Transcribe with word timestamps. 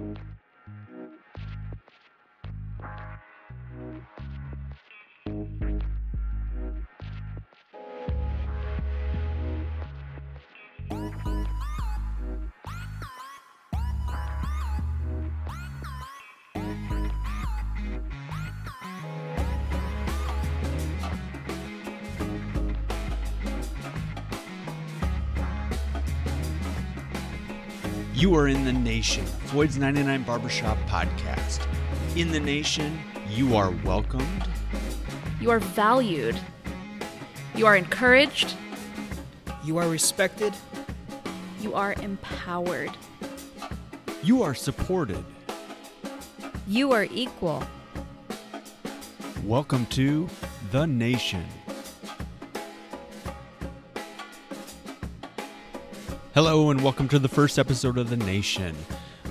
You 0.00 0.16
are 28.28 28.48
in 28.48 28.66
the 28.66 28.72
nation, 28.72 29.24
Floyd's 29.24 29.78
99 29.78 30.24
Barbershop 30.24 30.76
podcast. 30.86 31.66
In 32.16 32.30
the 32.30 32.38
nation, 32.38 33.00
you 33.30 33.56
are 33.56 33.70
welcomed. 33.82 34.46
You 35.40 35.50
are 35.50 35.58
valued. 35.58 36.38
You 37.54 37.64
are 37.64 37.76
encouraged. 37.76 38.54
You 39.64 39.78
are 39.78 39.88
respected. 39.88 40.52
You 41.62 41.72
are 41.72 41.94
empowered. 41.94 42.90
You 44.22 44.42
are 44.42 44.54
supported. 44.54 45.24
You 46.66 46.92
are 46.92 47.04
equal. 47.04 47.64
Welcome 49.44 49.86
to 49.86 50.28
The 50.72 50.86
Nation. 50.86 51.46
Hello, 56.32 56.70
and 56.70 56.80
welcome 56.80 57.08
to 57.08 57.18
the 57.18 57.28
first 57.28 57.58
episode 57.58 57.98
of 57.98 58.08
The 58.08 58.16
Nation. 58.16 58.76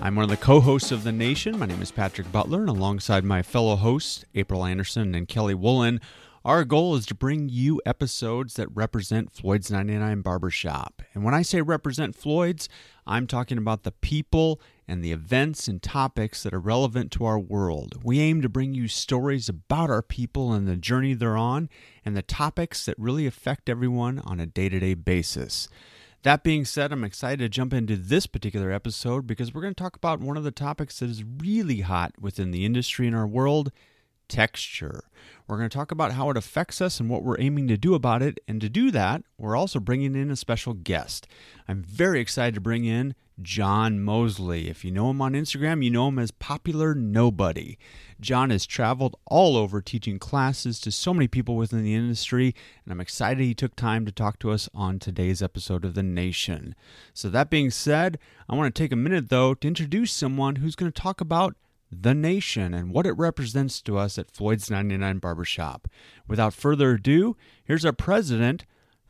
I'm 0.01 0.17
one 0.17 0.23
of 0.23 0.29
the 0.29 0.35
co 0.35 0.59
hosts 0.59 0.91
of 0.91 1.05
The 1.05 1.13
Nation. 1.13 1.57
My 1.57 1.65
name 1.65 1.81
is 1.81 1.91
Patrick 1.91 2.29
Butler, 2.29 2.59
and 2.59 2.69
alongside 2.69 3.23
my 3.23 3.41
fellow 3.41 3.77
hosts, 3.77 4.25
April 4.35 4.65
Anderson 4.65 5.15
and 5.15 5.25
Kelly 5.25 5.53
Woolen, 5.53 6.01
our 6.43 6.65
goal 6.65 6.95
is 6.95 7.05
to 7.05 7.15
bring 7.15 7.47
you 7.47 7.81
episodes 7.85 8.55
that 8.55 8.67
represent 8.75 9.31
Floyd's 9.31 9.71
99 9.71 10.19
Barbershop. 10.19 11.01
And 11.13 11.23
when 11.23 11.33
I 11.33 11.41
say 11.41 11.61
represent 11.61 12.17
Floyd's, 12.17 12.67
I'm 13.07 13.27
talking 13.27 13.57
about 13.57 13.83
the 13.83 13.93
people 13.93 14.59
and 14.85 15.01
the 15.01 15.13
events 15.13 15.69
and 15.69 15.81
topics 15.81 16.43
that 16.43 16.53
are 16.53 16.59
relevant 16.59 17.13
to 17.13 17.23
our 17.23 17.39
world. 17.39 18.03
We 18.03 18.19
aim 18.19 18.41
to 18.41 18.49
bring 18.49 18.73
you 18.73 18.89
stories 18.89 19.47
about 19.47 19.89
our 19.89 20.01
people 20.01 20.51
and 20.51 20.67
the 20.67 20.75
journey 20.75 21.13
they're 21.13 21.37
on, 21.37 21.69
and 22.03 22.17
the 22.17 22.21
topics 22.21 22.85
that 22.85 22.99
really 22.99 23.25
affect 23.25 23.69
everyone 23.69 24.19
on 24.19 24.41
a 24.41 24.45
day 24.45 24.67
to 24.67 24.81
day 24.81 24.95
basis. 24.95 25.69
That 26.23 26.43
being 26.43 26.65
said, 26.65 26.91
I'm 26.91 27.05
excited 27.05 27.39
to 27.39 27.49
jump 27.49 27.73
into 27.73 27.95
this 27.95 28.27
particular 28.27 28.73
episode 28.73 29.25
because 29.25 29.53
we're 29.53 29.61
going 29.61 29.73
to 29.73 29.81
talk 29.83 29.95
about 29.95 30.19
one 30.19 30.35
of 30.35 30.43
the 30.43 30.51
topics 30.51 30.99
that 30.99 31.09
is 31.09 31.23
really 31.23 31.79
hot 31.79 32.13
within 32.19 32.51
the 32.51 32.65
industry 32.65 33.07
in 33.07 33.13
our 33.13 33.27
world 33.27 33.71
texture. 34.29 35.03
We're 35.47 35.57
going 35.57 35.69
to 35.69 35.75
talk 35.75 35.91
about 35.91 36.13
how 36.13 36.29
it 36.29 36.37
affects 36.37 36.79
us 36.79 36.99
and 36.99 37.09
what 37.09 37.23
we're 37.23 37.39
aiming 37.39 37.67
to 37.69 37.77
do 37.77 37.95
about 37.95 38.21
it. 38.21 38.39
And 38.47 38.61
to 38.61 38.69
do 38.69 38.91
that, 38.91 39.23
we're 39.37 39.57
also 39.57 39.79
bringing 39.79 40.15
in 40.15 40.31
a 40.31 40.35
special 40.35 40.73
guest. 40.73 41.27
I'm 41.67 41.81
very 41.83 42.21
excited 42.21 42.53
to 42.53 42.61
bring 42.61 42.85
in 42.85 43.15
John 43.41 44.01
Mosley. 44.01 44.69
If 44.69 44.83
you 44.83 44.91
know 44.91 45.09
him 45.09 45.21
on 45.21 45.33
Instagram, 45.33 45.83
you 45.83 45.89
know 45.89 46.09
him 46.09 46.19
as 46.19 46.31
Popular 46.31 46.93
Nobody. 46.93 47.77
John 48.19 48.49
has 48.49 48.65
traveled 48.65 49.15
all 49.25 49.55
over 49.55 49.81
teaching 49.81 50.19
classes 50.19 50.79
to 50.81 50.91
so 50.91 51.13
many 51.13 51.27
people 51.27 51.55
within 51.55 51.83
the 51.83 51.95
industry, 51.95 52.53
and 52.83 52.91
I'm 52.91 52.99
excited 52.99 53.43
he 53.43 53.53
took 53.53 53.75
time 53.75 54.05
to 54.05 54.11
talk 54.11 54.39
to 54.39 54.51
us 54.51 54.69
on 54.73 54.99
today's 54.99 55.41
episode 55.41 55.85
of 55.85 55.93
The 55.93 56.03
Nation. 56.03 56.75
So, 57.13 57.29
that 57.29 57.49
being 57.49 57.71
said, 57.71 58.19
I 58.49 58.55
want 58.55 58.73
to 58.73 58.83
take 58.83 58.91
a 58.91 58.97
minute 58.97 59.29
though 59.29 59.53
to 59.53 59.67
introduce 59.67 60.11
someone 60.11 60.57
who's 60.57 60.75
going 60.75 60.91
to 60.91 61.01
talk 61.01 61.21
about 61.21 61.55
the 61.91 62.13
nation 62.13 62.73
and 62.73 62.91
what 62.91 63.05
it 63.05 63.13
represents 63.13 63.81
to 63.81 63.97
us 63.97 64.17
at 64.17 64.31
Floyd's 64.31 64.69
99 64.69 65.17
Barbershop. 65.19 65.87
Without 66.27 66.53
further 66.53 66.91
ado, 66.91 67.35
here's 67.63 67.85
our 67.85 67.93
president, 67.93 68.65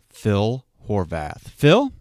Phil 0.10 0.66
Horvath. 0.88 1.42
Phil? 1.50 1.92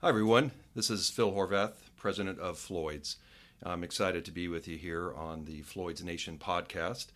Hi, 0.00 0.08
everyone. 0.08 0.52
This 0.74 0.90
is 0.90 1.10
Phil 1.10 1.32
Horvath, 1.32 1.74
president 1.96 2.38
of 2.38 2.58
Floyd's. 2.58 3.16
I'm 3.62 3.84
excited 3.84 4.24
to 4.26 4.30
be 4.30 4.48
with 4.48 4.68
you 4.68 4.76
here 4.76 5.12
on 5.14 5.44
the 5.44 5.62
Floyd's 5.62 6.04
Nation 6.04 6.38
podcast. 6.38 7.06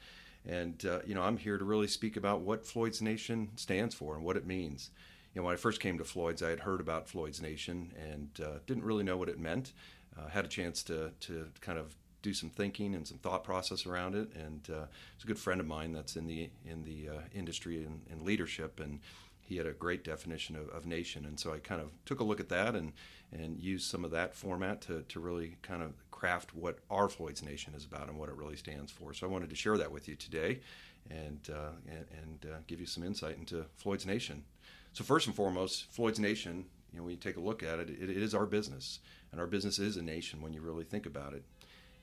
And, 0.47 0.85
uh, 0.87 1.01
you 1.07 1.15
know, 1.15 1.23
I'm 1.23 1.37
here 1.37 1.59
to 1.59 1.65
really 1.65 1.87
speak 1.87 2.17
about 2.17 2.41
what 2.41 2.67
Floyd's 2.67 3.03
Nation 3.03 3.51
stands 3.57 3.95
for 3.95 4.17
and 4.17 4.25
what 4.25 4.37
it 4.37 4.47
means. 4.47 4.91
You 5.35 5.41
know, 5.41 5.47
when 5.47 5.55
I 5.55 5.59
first 5.59 5.81
came 5.81 5.99
to 5.99 6.05
Floyd's, 6.05 6.43
I 6.43 6.51
had 6.51 6.61
heard 6.61 6.81
about 6.81 7.09
Floyd's 7.09 7.41
Nation 7.43 7.93
and 7.97 8.31
uh, 8.45 8.59
didn't 8.67 8.85
really 8.85 9.05
know 9.05 9.17
what 9.17 9.29
it 9.29 9.39
meant. 9.39 9.73
Uh, 10.21 10.29
had 10.29 10.45
a 10.45 10.49
chance 10.49 10.83
to, 10.85 11.11
to 11.21 11.47
kind 11.61 11.79
of 11.79 11.95
do 12.23 12.35
some 12.35 12.51
thinking 12.51 12.95
and 12.95 13.07
some 13.07 13.19
thought 13.19 13.45
process 13.45 13.87
around 13.87 14.15
it. 14.15 14.29
And 14.35 14.69
uh, 14.71 14.85
it's 15.15 15.25
a 15.25 15.27
good 15.27 15.39
friend 15.39 15.61
of 15.61 15.67
mine 15.67 15.93
that's 15.93 16.17
in 16.17 16.27
the 16.27 16.51
in 16.65 16.85
the 16.85 17.09
uh, 17.09 17.21
industry 17.35 17.85
and, 17.85 18.03
and, 18.11 18.23
leadership, 18.23 18.81
and 18.81 19.01
he 19.41 19.57
had 19.57 19.67
a 19.67 19.73
great 19.73 20.05
definition 20.05 20.57
of, 20.57 20.69
of, 20.69 20.87
nation. 20.87 21.25
And 21.25 21.39
so 21.41 21.53
I 21.53 21.59
kind 21.59 21.81
of 21.81 21.89
took 22.05 22.21
a 22.21 22.25
look 22.25 22.41
at 22.41 22.49
that 22.51 22.75
and 22.75 22.93
and 23.33 23.61
used 23.61 23.89
some 23.89 24.05
of 24.05 24.11
that 24.11 24.35
format 24.35 24.81
to, 24.83 25.03
to 25.03 25.21
really 25.21 25.57
kind 25.63 25.83
of 25.83 25.93
craft 26.11 26.55
what 26.55 26.79
our 26.91 27.09
Floyd's 27.09 27.43
Nation 27.43 27.75
is 27.75 27.85
about 27.85 28.09
and 28.09 28.19
what 28.19 28.29
it 28.29 28.35
really 28.35 28.57
stands 28.57 28.91
for. 28.91 29.15
So 29.15 29.27
I 29.27 29.31
wanted 29.31 29.51
to 29.51 29.57
share 29.57 29.79
that 29.79 29.93
with 29.93 30.09
you 30.09 30.17
today, 30.17 30.61
and 31.09 31.41
uh, 31.53 31.73
and, 31.89 32.47
uh, 32.51 32.59
give 32.67 32.81
you 32.81 32.87
some 32.87 33.05
insight 33.05 33.39
into 33.39 33.65
Floyd's 33.77 34.07
Nation. 34.07 34.45
So 34.93 35.05
first 35.05 35.27
and 35.27 35.37
foremost, 35.37 35.91
Floyd's 35.91 36.21
Nation. 36.21 36.67
You 36.93 36.99
know, 36.99 37.05
when 37.05 37.13
you 37.13 37.19
take 37.19 37.37
a 37.37 37.41
look 37.41 37.63
at 37.63 37.79
it, 37.79 37.89
it, 37.89 38.11
it 38.11 38.17
is 38.17 38.35
our 38.35 38.47
business, 38.47 38.99
and 39.33 39.41
our 39.41 39.47
business 39.47 39.79
is 39.79 39.97
a 39.97 40.03
nation 40.03 40.41
when 40.41 40.53
you 40.53 40.61
really 40.61 40.85
think 40.85 41.07
about 41.07 41.35
it. 41.35 41.45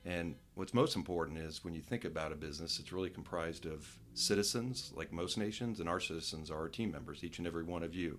And 0.04 0.36
what's 0.54 0.72
most 0.72 0.96
important 0.96 1.38
is 1.38 1.64
when 1.64 1.74
you 1.74 1.82
think 1.82 2.04
about 2.04 2.32
a 2.32 2.36
business, 2.36 2.78
it's 2.78 2.92
really 2.92 3.10
comprised 3.10 3.66
of 3.66 3.98
citizens, 4.14 4.92
like 4.94 5.12
most 5.12 5.36
nations, 5.36 5.80
and 5.80 5.88
our 5.88 6.00
citizens 6.00 6.50
are 6.50 6.60
our 6.60 6.68
team 6.68 6.92
members, 6.92 7.24
each 7.24 7.38
and 7.38 7.46
every 7.46 7.64
one 7.64 7.82
of 7.82 7.94
you. 7.94 8.18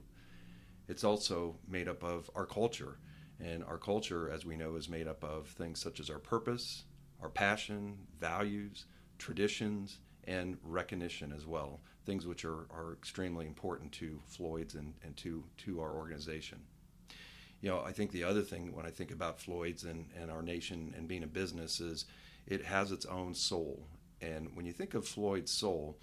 It's 0.88 1.04
also 1.04 1.56
made 1.68 1.88
up 1.88 2.04
of 2.04 2.30
our 2.36 2.46
culture 2.46 2.98
and 3.40 3.64
our 3.64 3.78
culture, 3.78 4.30
as 4.30 4.46
we 4.46 4.58
know, 4.58 4.76
is 4.76 4.90
made 4.90 5.08
up 5.08 5.24
of 5.24 5.48
things 5.48 5.80
such 5.80 6.00
as 6.00 6.10
our 6.10 6.20
purpose, 6.20 6.84
our 7.22 7.30
passion, 7.30 7.98
values, 8.20 8.86
traditions, 9.18 10.00
and 10.26 10.58
recognition 10.64 11.34
as 11.36 11.46
well. 11.46 11.80
Things 12.06 12.28
which 12.28 12.44
are, 12.44 12.68
are 12.72 12.94
extremely 12.94 13.48
important 13.48 13.92
to 13.94 14.20
Floyd's 14.26 14.76
and, 14.76 14.94
and 15.04 15.16
to, 15.18 15.44
to 15.60 15.80
our 15.80 15.96
organization. 15.96 16.60
You 17.62 17.70
know, 17.70 17.82
I 17.82 17.92
think 17.92 18.12
the 18.12 18.24
other 18.24 18.42
thing 18.42 18.74
when 18.74 18.86
I 18.86 18.90
think 18.90 19.12
about 19.12 19.40
Floyd's 19.40 19.84
and, 19.84 20.06
and 20.20 20.32
our 20.32 20.42
nation 20.42 20.94
and 20.98 21.08
being 21.08 21.24
a 21.24 21.28
business 21.28 21.80
is 21.80 22.06
it 22.48 22.66
has 22.66 22.92
its 22.92 23.06
own 23.06 23.34
soul. 23.34 23.86
And 24.22 24.56
when 24.56 24.66
you 24.66 24.74
think 24.74 24.94
of 24.94 25.08
Floyd's 25.08 25.52
soul, 25.52 25.98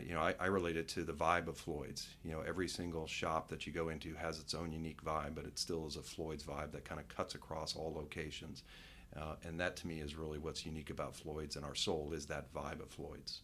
you 0.00 0.14
know, 0.14 0.20
I, 0.20 0.34
I, 0.40 0.46
relate 0.46 0.76
it 0.76 0.88
to 0.88 1.02
the 1.02 1.12
vibe 1.12 1.48
of 1.48 1.58
Floyd's. 1.58 2.08
You 2.24 2.32
know, 2.32 2.40
every 2.40 2.66
single 2.66 3.06
shop 3.06 3.48
that 3.48 3.66
you 3.66 3.72
go 3.72 3.90
into 3.90 4.14
has 4.14 4.40
its 4.40 4.54
own 4.54 4.72
unique 4.72 5.04
vibe, 5.04 5.34
but 5.34 5.44
it 5.44 5.58
still 5.58 5.86
is 5.86 5.96
a 5.96 6.02
Floyd's 6.02 6.44
vibe 6.44 6.72
that 6.72 6.86
kind 6.86 6.98
of 6.98 7.08
cuts 7.08 7.34
across 7.34 7.76
all 7.76 7.92
locations. 7.94 8.62
Uh, 9.14 9.34
and 9.44 9.60
that 9.60 9.76
to 9.76 9.86
me 9.86 10.00
is 10.00 10.14
really 10.14 10.38
what's 10.38 10.64
unique 10.64 10.88
about 10.88 11.14
Floyd's 11.14 11.56
and 11.56 11.64
our 11.64 11.74
soul 11.74 12.12
is 12.14 12.26
that 12.26 12.52
vibe 12.54 12.80
of 12.80 12.88
Floyd's. 12.88 13.42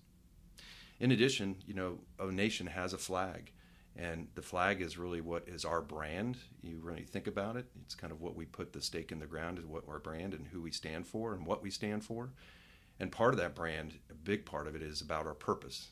In 1.01 1.13
addition, 1.13 1.57
you 1.67 1.75
know, 1.75 1.99
a 2.19 2.33
nation 2.33 2.67
has 2.67 2.93
a 2.93 2.99
flag, 2.99 3.53
and 3.99 4.29
the 4.35 4.43
flag 4.43 4.81
is 4.81 4.97
really 4.97 5.21
what 5.21 5.47
is 5.47 5.65
our 5.67 5.83
brand. 5.83 6.39
You 6.63 6.79
really 6.81 7.03
think 7.03 7.27
about 7.27 7.57
it; 7.57 7.67
it's 7.83 7.95
kind 7.95 8.13
of 8.13 8.23
what 8.23 8.37
we 8.37 8.47
put 8.47 8.73
the 8.73 8.81
stake 8.81 9.13
in 9.13 9.19
the 9.19 9.27
ground 9.27 9.59
is 9.59 9.67
what 9.67 9.85
our 9.89 9.99
brand 9.99 10.33
and 10.33 10.47
who 10.47 10.63
we 10.63 10.71
stand 10.71 11.07
for 11.07 11.35
and 11.35 11.45
what 11.45 11.63
we 11.63 11.71
stand 11.71 12.05
for. 12.05 12.31
And 13.01 13.13
part 13.13 13.35
of 13.35 13.41
that 13.41 13.55
brand, 13.55 13.95
a 14.11 14.15
big 14.15 14.47
part 14.47 14.67
of 14.67 14.75
it, 14.75 14.83
is 14.83 15.01
about 15.01 15.27
our 15.27 15.35
purpose 15.35 15.89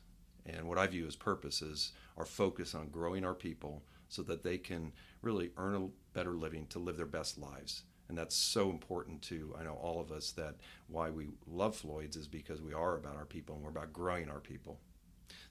and 0.49 0.69
what 0.69 0.79
I 0.79 0.87
view 0.87 1.07
as 1.07 1.17
purpose 1.17 1.63
is 1.63 1.93
our 2.17 2.25
focus 2.25 2.75
on 2.75 2.89
growing 2.89 3.25
our 3.25 3.35
people 3.35 3.83
so 4.09 4.23
that 4.23 4.43
they 4.45 4.59
can 4.59 4.93
really 5.23 5.51
earn 5.57 5.75
a 5.75 5.89
better 6.17 6.33
living 6.33 6.67
to 6.69 6.79
live 6.79 6.97
their 6.97 7.07
best 7.07 7.39
lives. 7.39 7.83
And 8.09 8.17
that's 8.17 8.37
so 8.37 8.71
important 8.71 9.23
to, 9.23 9.55
I 9.59 9.65
know, 9.65 9.75
all 9.75 10.01
of 10.01 10.13
us 10.13 10.31
that 10.33 10.57
why 10.87 11.11
we 11.11 11.27
love 11.47 11.75
Floyd's 11.75 12.17
is 12.17 12.29
because 12.29 12.63
we 12.63 12.73
are 12.73 12.97
about 12.97 13.17
our 13.17 13.25
people 13.25 13.57
and 13.57 13.65
we're 13.65 13.71
about 13.71 13.93
growing 13.93 14.29
our 14.29 14.39
people. 14.39 14.79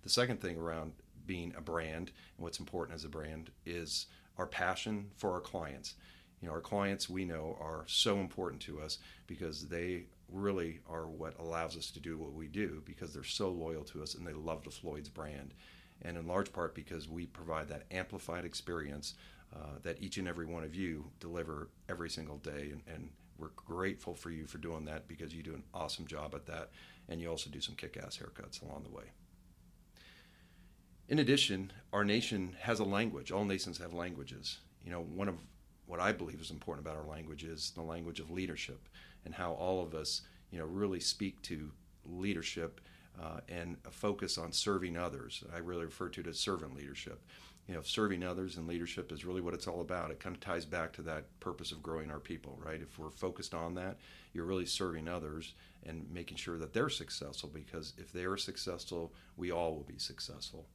The 0.03 0.09
second 0.09 0.39
thing 0.39 0.57
around 0.57 0.93
being 1.25 1.53
a 1.57 1.61
brand 1.61 2.11
and 2.37 2.43
what's 2.43 2.59
important 2.59 2.95
as 2.95 3.05
a 3.05 3.09
brand 3.09 3.51
is 3.65 4.07
our 4.37 4.47
passion 4.47 5.09
for 5.15 5.31
our 5.33 5.39
clients. 5.39 5.95
You 6.41 6.47
know, 6.47 6.53
our 6.53 6.61
clients 6.61 7.09
we 7.09 7.25
know 7.25 7.57
are 7.59 7.85
so 7.87 8.17
important 8.17 8.61
to 8.63 8.79
us 8.81 8.99
because 9.27 9.67
they 9.67 10.05
really 10.31 10.79
are 10.89 11.07
what 11.07 11.39
allows 11.39 11.77
us 11.77 11.91
to 11.91 11.99
do 11.99 12.17
what 12.17 12.33
we 12.33 12.47
do 12.47 12.81
because 12.85 13.13
they're 13.13 13.23
so 13.23 13.49
loyal 13.49 13.83
to 13.83 14.01
us 14.01 14.15
and 14.15 14.25
they 14.25 14.33
love 14.33 14.63
the 14.63 14.69
Floyd's 14.69 15.09
brand. 15.09 15.53
And 16.01 16.17
in 16.17 16.27
large 16.27 16.51
part 16.51 16.75
because 16.75 17.07
we 17.07 17.25
provide 17.27 17.69
that 17.69 17.83
amplified 17.91 18.45
experience 18.45 19.13
uh, 19.55 19.79
that 19.83 20.01
each 20.01 20.17
and 20.17 20.27
every 20.27 20.45
one 20.45 20.63
of 20.63 20.75
you 20.75 21.05
deliver 21.19 21.69
every 21.87 22.09
single 22.09 22.37
day. 22.37 22.71
And, 22.71 22.81
and, 22.93 23.09
we're 23.37 23.49
grateful 23.55 24.15
for 24.15 24.29
you 24.29 24.45
for 24.45 24.59
doing 24.59 24.85
that 24.85 25.09
because 25.09 25.35
you 25.35 25.43
do 25.43 25.53
an 25.53 25.63
awesome 25.73 26.07
job 26.07 26.33
at 26.35 26.45
that. 26.45 26.69
And 27.09 27.19
you 27.21 27.29
also 27.29 27.49
do 27.49 27.59
some 27.59 27.75
kick 27.75 27.97
ass 28.01 28.17
haircuts 28.17 28.61
along 28.61 28.83
the 28.83 28.95
way. 28.95 29.03
In 31.07 31.19
addition, 31.19 31.71
our 31.93 32.03
nation 32.03 32.55
has 32.61 32.79
a 32.79 32.83
language. 32.83 33.31
All 33.31 33.45
nations 33.45 33.77
have 33.77 33.93
languages. 33.93 34.57
You 34.83 34.91
know, 34.91 35.01
one 35.01 35.27
of 35.27 35.35
what 35.85 35.99
I 35.99 36.11
believe 36.11 36.41
is 36.41 36.49
important 36.49 36.85
about 36.85 36.97
our 36.97 37.05
language 37.05 37.43
is 37.43 37.71
the 37.75 37.83
language 37.83 38.19
of 38.19 38.31
leadership 38.31 38.89
and 39.23 39.35
how 39.35 39.51
all 39.53 39.83
of 39.83 39.93
us, 39.93 40.21
you 40.49 40.57
know, 40.57 40.65
really 40.65 40.99
speak 40.99 41.39
to 41.43 41.71
leadership 42.05 42.81
uh, 43.21 43.39
and 43.47 43.77
a 43.85 43.91
focus 43.91 44.39
on 44.39 44.51
serving 44.51 44.97
others. 44.97 45.43
I 45.53 45.59
really 45.59 45.85
refer 45.85 46.09
to 46.09 46.21
it 46.21 46.27
as 46.27 46.39
servant 46.39 46.75
leadership. 46.75 47.21
You 47.67 47.75
know, 47.75 47.81
serving 47.83 48.23
others 48.23 48.57
and 48.57 48.67
leadership 48.67 49.11
is 49.11 49.25
really 49.25 49.41
what 49.41 49.53
it's 49.53 49.67
all 49.67 49.81
about. 49.81 50.09
It 50.09 50.19
kind 50.19 50.35
of 50.35 50.39
ties 50.39 50.65
back 50.65 50.91
to 50.93 51.01
that 51.03 51.25
purpose 51.39 51.71
of 51.71 51.83
growing 51.83 52.09
our 52.09 52.19
people, 52.19 52.59
right? 52.63 52.81
If 52.81 52.97
we're 52.97 53.11
focused 53.11 53.53
on 53.53 53.75
that, 53.75 53.97
you're 54.33 54.45
really 54.45 54.65
serving 54.65 55.07
others 55.07 55.53
and 55.83 56.09
making 56.11 56.37
sure 56.37 56.57
that 56.57 56.73
they're 56.73 56.89
successful 56.89 57.49
because 57.53 57.93
if 57.97 58.11
they 58.11 58.25
are 58.25 58.37
successful, 58.37 59.13
we 59.37 59.51
all 59.51 59.75
will 59.75 59.83
be 59.83 59.99
successful. 59.99 60.65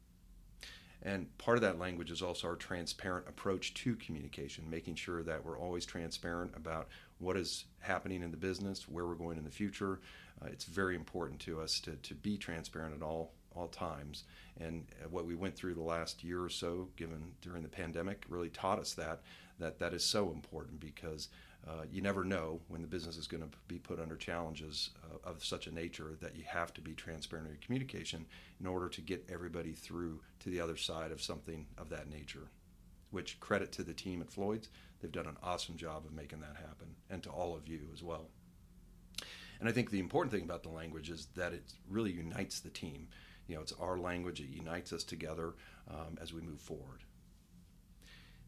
And 1.03 1.37
part 1.39 1.57
of 1.57 1.63
that 1.63 1.79
language 1.79 2.11
is 2.11 2.21
also 2.21 2.49
our 2.49 2.57
transparent 2.57 3.27
approach 3.29 3.73
to 3.75 3.97
communication, 3.97 4.69
making 4.69 4.97
sure 4.97 5.23
that 5.23 5.45
we're 5.45 5.59
always 5.59 5.87
transparent 5.87 6.53
about 6.55 6.89
what 7.19 7.37
is 7.37 7.65
happening 7.79 8.23
in 8.23 8.31
the 8.31 8.37
business, 8.37 8.89
where 8.89 9.07
we're 9.07 9.15
going 9.15 9.39
in 9.39 9.45
the 9.45 9.51
future. 9.51 10.01
Uh, 10.43 10.49
it's 10.53 10.65
very 10.65 10.95
important 10.95 11.41
to 11.41 11.61
us 11.61 11.81
to, 11.81 11.93
to 11.97 12.15
be 12.15 12.37
transparent 12.37 12.95
at 12.95 13.03
all 13.03 13.33
all 13.57 13.69
times. 13.69 14.25
And 14.61 14.87
what 15.11 15.27
we 15.27 15.35
went 15.35 15.57
through 15.57 15.75
the 15.75 15.83
last 15.83 16.23
year 16.23 16.43
or 16.43 16.49
so, 16.49 16.89
given 16.97 17.33
during 17.43 17.65
the 17.65 17.69
pandemic, 17.69 18.25
really 18.29 18.49
taught 18.49 18.79
us 18.79 18.95
that 18.95 19.23
that 19.59 19.79
that 19.79 19.93
is 19.93 20.05
so 20.05 20.31
important 20.31 20.81
because 20.81 21.29
uh, 21.69 21.83
you 21.91 22.01
never 22.01 22.25
know 22.25 22.61
when 22.69 22.81
the 22.81 22.89
business 22.89 23.17
is 23.17 23.27
going 23.27 23.43
to 23.43 23.49
be 23.69 23.79
put 23.79 24.01
under 24.01 24.17
challenges 24.17 24.91
uh, 25.05 25.29
of 25.29 25.45
such 25.45 25.67
a 25.67 25.75
nature 25.75 26.17
that 26.21 26.35
you 26.35 26.43
have 26.47 26.73
to 26.73 26.81
be 26.81 26.95
transparent 26.95 27.47
in 27.47 27.53
your 27.53 27.61
communication 27.63 28.25
in 28.61 28.67
order 28.67 28.89
to 28.89 29.01
get 29.03 29.29
everybody 29.31 29.73
through 29.73 30.21
to 30.41 30.49
the 30.49 30.61
other 30.61 30.77
side 30.77 31.13
of 31.13 31.21
something 31.21 31.67
of 31.77 31.91
that 31.91 32.09
nature. 32.09 32.49
Which 33.11 33.39
credit 33.41 33.73
to 33.73 33.83
the 33.83 33.93
team 33.93 34.23
at 34.23 34.31
Floyd's, 34.31 34.69
they've 35.01 35.13
done 35.13 35.27
an 35.27 35.37
awesome 35.43 35.77
job 35.77 36.07
of 36.07 36.13
making 36.13 36.41
that 36.41 36.57
happen, 36.57 36.95
and 37.11 37.23
to 37.25 37.31
all 37.31 37.55
of 37.55 37.69
you 37.69 37.81
as 37.93 38.03
well. 38.03 38.29
And 39.59 39.69
I 39.69 39.73
think 39.73 39.91
the 39.91 39.99
important 39.99 40.33
thing 40.33 40.45
about 40.45 40.63
the 40.63 40.71
language 40.71 41.11
is 41.11 41.27
that 41.35 41.53
it 41.53 41.75
really 41.89 42.13
unites 42.13 42.61
the 42.61 42.71
team. 42.71 43.09
You 43.47 43.57
know, 43.57 43.63
it's 43.63 43.75
our 43.81 43.99
language; 43.99 44.41
it 44.41 44.49
unites 44.49 44.93
us 44.93 45.05
together 45.05 45.55
um, 45.91 46.17
as 46.23 46.33
we 46.33 46.41
move 46.41 46.61
forward. 46.61 47.01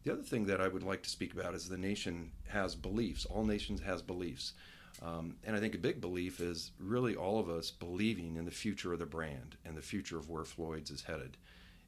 The 0.03 0.11
other 0.11 0.21
thing 0.21 0.45
that 0.45 0.59
I 0.59 0.67
would 0.67 0.83
like 0.83 1.01
to 1.03 1.09
speak 1.09 1.33
about 1.33 1.55
is 1.55 1.69
the 1.69 1.77
nation 1.77 2.31
has 2.49 2.75
beliefs. 2.75 3.25
All 3.25 3.45
nations 3.45 3.81
has 3.81 4.01
beliefs. 4.01 4.53
Um, 5.01 5.35
and 5.43 5.55
I 5.55 5.59
think 5.59 5.75
a 5.75 5.79
big 5.79 6.01
belief 6.01 6.39
is 6.39 6.71
really 6.79 7.15
all 7.15 7.39
of 7.39 7.49
us 7.49 7.71
believing 7.71 8.35
in 8.35 8.45
the 8.45 8.51
future 8.51 8.93
of 8.93 8.99
the 8.99 9.05
brand 9.05 9.55
and 9.65 9.75
the 9.75 9.81
future 9.81 10.17
of 10.17 10.29
where 10.29 10.43
Floyd's 10.43 10.91
is 10.91 11.03
headed. 11.03 11.37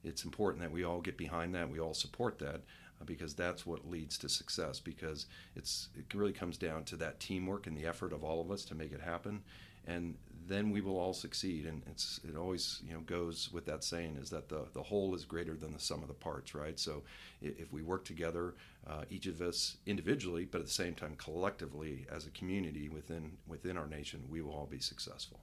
It's 0.03 0.23
important 0.23 0.61
that 0.61 0.71
we 0.71 0.83
all 0.83 1.01
get 1.01 1.17
behind 1.17 1.53
that, 1.55 1.69
we 1.69 1.79
all 1.79 1.93
support 1.93 2.39
that, 2.39 2.61
uh, 3.01 3.05
because 3.05 3.33
that's 3.33 3.65
what 3.65 3.89
leads 3.89 4.17
to 4.19 4.29
success. 4.29 4.79
Because 4.79 5.25
it's 5.55 5.89
it 5.97 6.13
really 6.13 6.33
comes 6.33 6.57
down 6.57 6.83
to 6.85 6.95
that 6.97 7.19
teamwork 7.19 7.67
and 7.67 7.77
the 7.77 7.85
effort 7.85 8.13
of 8.13 8.23
all 8.23 8.41
of 8.41 8.51
us 8.51 8.63
to 8.65 8.75
make 8.75 8.91
it 8.91 9.01
happen 9.01 9.41
and 9.87 10.15
then 10.47 10.71
we 10.71 10.81
will 10.81 10.97
all 10.97 11.13
succeed. 11.13 11.65
And 11.65 11.81
it's 11.87 12.19
it 12.27 12.35
always 12.35 12.81
you 12.85 12.93
know 12.93 13.01
goes 13.01 13.51
with 13.51 13.65
that 13.65 13.83
saying 13.83 14.17
is 14.21 14.29
that 14.29 14.49
the 14.49 14.65
the 14.73 14.83
whole 14.83 15.15
is 15.15 15.25
greater 15.25 15.55
than 15.55 15.73
the 15.73 15.79
sum 15.79 16.01
of 16.01 16.07
the 16.07 16.13
parts, 16.13 16.53
right? 16.55 16.79
So 16.79 17.03
if 17.41 17.71
we 17.71 17.81
work 17.81 18.05
together, 18.05 18.55
uh, 18.87 19.03
each 19.09 19.27
of 19.27 19.41
us 19.41 19.77
individually, 19.85 20.45
but 20.45 20.61
at 20.61 20.67
the 20.67 20.73
same 20.73 20.93
time 20.93 21.15
collectively 21.17 22.05
as 22.11 22.25
a 22.25 22.31
community 22.31 22.89
within 22.89 23.37
within 23.47 23.77
our 23.77 23.87
nation, 23.87 24.23
we 24.29 24.41
will 24.41 24.53
all 24.53 24.67
be 24.67 24.79
successful. 24.79 25.39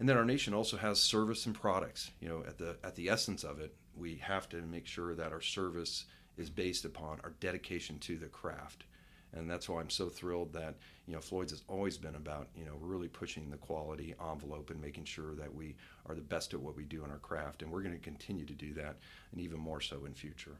And 0.00 0.08
then 0.08 0.16
our 0.16 0.24
nation 0.24 0.54
also 0.54 0.76
has 0.76 1.00
service 1.00 1.46
and 1.46 1.54
products. 1.54 2.10
You 2.20 2.28
know, 2.28 2.44
at 2.46 2.58
the 2.58 2.76
at 2.82 2.96
the 2.96 3.08
essence 3.08 3.44
of 3.44 3.60
it, 3.60 3.74
we 3.96 4.16
have 4.16 4.48
to 4.50 4.60
make 4.62 4.86
sure 4.86 5.14
that 5.14 5.32
our 5.32 5.40
service 5.40 6.06
is 6.36 6.50
based 6.50 6.84
upon 6.84 7.20
our 7.22 7.32
dedication 7.38 7.98
to 8.00 8.16
the 8.16 8.26
craft 8.26 8.84
and 9.34 9.50
that's 9.50 9.68
why 9.68 9.80
I'm 9.80 9.90
so 9.90 10.08
thrilled 10.08 10.52
that 10.52 10.74
you 11.06 11.14
know 11.14 11.20
Floyd's 11.20 11.52
has 11.52 11.62
always 11.68 11.98
been 11.98 12.14
about 12.14 12.48
you 12.56 12.64
know 12.64 12.76
really 12.80 13.08
pushing 13.08 13.50
the 13.50 13.56
quality 13.56 14.14
envelope 14.30 14.70
and 14.70 14.80
making 14.80 15.04
sure 15.04 15.34
that 15.34 15.54
we 15.54 15.76
are 16.06 16.14
the 16.14 16.20
best 16.20 16.54
at 16.54 16.60
what 16.60 16.76
we 16.76 16.84
do 16.84 17.04
in 17.04 17.10
our 17.10 17.18
craft, 17.18 17.62
and 17.62 17.70
we're 17.70 17.82
going 17.82 17.94
to 17.94 18.02
continue 18.02 18.44
to 18.46 18.54
do 18.54 18.72
that, 18.74 18.96
and 19.32 19.40
even 19.40 19.58
more 19.58 19.80
so 19.80 20.04
in 20.04 20.14
future. 20.14 20.56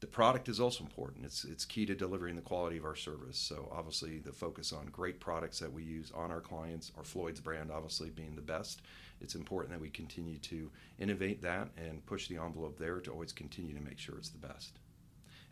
The 0.00 0.06
product 0.08 0.50
is 0.50 0.60
also 0.60 0.84
important. 0.84 1.24
It's 1.24 1.44
it's 1.44 1.64
key 1.64 1.86
to 1.86 1.94
delivering 1.94 2.36
the 2.36 2.42
quality 2.42 2.76
of 2.76 2.84
our 2.84 2.96
service. 2.96 3.38
So 3.38 3.70
obviously 3.72 4.18
the 4.18 4.32
focus 4.32 4.72
on 4.72 4.86
great 4.86 5.18
products 5.18 5.58
that 5.60 5.72
we 5.72 5.82
use 5.82 6.12
on 6.14 6.30
our 6.30 6.40
clients, 6.40 6.92
our 6.98 7.04
Floyd's 7.04 7.40
brand 7.40 7.70
obviously 7.70 8.10
being 8.10 8.34
the 8.34 8.42
best. 8.42 8.82
It's 9.20 9.34
important 9.34 9.72
that 9.72 9.80
we 9.80 9.88
continue 9.88 10.38
to 10.38 10.70
innovate 10.98 11.40
that 11.42 11.70
and 11.78 12.04
push 12.04 12.28
the 12.28 12.36
envelope 12.36 12.78
there 12.78 13.00
to 13.00 13.10
always 13.10 13.32
continue 13.32 13.74
to 13.74 13.80
make 13.80 13.98
sure 13.98 14.18
it's 14.18 14.28
the 14.28 14.46
best. 14.46 14.78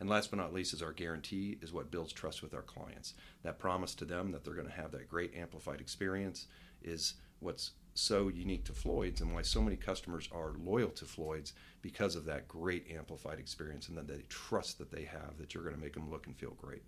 And 0.03 0.11
last 0.11 0.33
but 0.33 0.39
not 0.39 0.53
least 0.53 0.75
is 0.75 0.83
our 0.83 0.93
guarantee 0.93 1.59
is 1.63 1.73
what 1.73 1.93
builds 1.93 2.13
trust 2.13 2.43
with 2.43 2.55
our 2.55 2.63
clients. 2.63 3.15
That 3.45 3.61
promise 3.61 3.95
to 3.95 4.05
them 4.05 4.33
that 4.33 4.43
they're 4.43 4.53
going 4.53 4.67
to 4.67 4.73
have 4.73 4.91
that 4.91 5.09
great 5.09 5.33
amplified 5.37 5.81
experience 5.81 6.49
is 6.83 7.15
what's 7.39 7.71
so 7.95 8.27
unique 8.27 8.65
to 8.65 8.73
Floyd's 8.73 9.21
and 9.21 9.33
why 9.33 9.43
so 9.43 9.63
many 9.63 9.77
customers 9.77 10.29
are 10.33 10.55
loyal 10.59 10.89
to 10.89 11.05
Floyd's 11.05 11.53
because 11.83 12.17
of 12.17 12.25
that 12.25 12.49
great 12.49 12.91
amplified 12.91 13.39
experience 13.39 13.87
and 13.87 13.97
that 13.97 14.09
they 14.09 14.25
trust 14.29 14.79
that 14.79 14.91
they 14.91 15.05
have 15.05 15.39
that 15.39 15.55
you're 15.55 15.63
going 15.63 15.77
to 15.77 15.81
make 15.81 15.95
them 15.95 16.11
look 16.11 16.27
and 16.27 16.37
feel 16.37 16.57
great. 16.61 16.83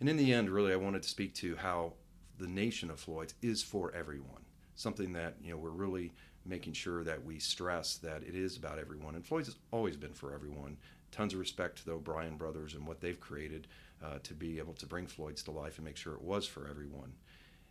And 0.00 0.08
in 0.08 0.16
the 0.16 0.32
end, 0.32 0.50
really, 0.50 0.72
I 0.72 0.76
wanted 0.76 1.04
to 1.04 1.08
speak 1.08 1.36
to 1.36 1.54
how 1.54 1.92
the 2.36 2.48
nation 2.48 2.90
of 2.90 2.98
Floyd's 2.98 3.34
is 3.42 3.62
for 3.62 3.94
everyone. 3.94 4.42
Something 4.74 5.12
that 5.12 5.36
you 5.40 5.52
know 5.52 5.56
we're 5.56 5.70
really 5.70 6.14
making 6.44 6.72
sure 6.72 7.04
that 7.04 7.24
we 7.24 7.38
stress 7.38 7.96
that 7.98 8.24
it 8.24 8.34
is 8.34 8.56
about 8.56 8.80
everyone. 8.80 9.14
And 9.14 9.24
Floyd's 9.24 9.46
has 9.46 9.56
always 9.70 9.96
been 9.96 10.12
for 10.12 10.34
everyone 10.34 10.76
tons 11.14 11.32
of 11.32 11.38
respect 11.38 11.78
to 11.78 11.84
the 11.84 11.92
O'Brien 11.92 12.36
brothers 12.36 12.74
and 12.74 12.86
what 12.86 13.00
they've 13.00 13.20
created 13.20 13.68
uh, 14.04 14.18
to 14.24 14.34
be 14.34 14.58
able 14.58 14.74
to 14.74 14.86
bring 14.86 15.06
Floyd's 15.06 15.44
to 15.44 15.52
life 15.52 15.78
and 15.78 15.84
make 15.84 15.96
sure 15.96 16.14
it 16.14 16.22
was 16.22 16.46
for 16.46 16.68
everyone. 16.68 17.12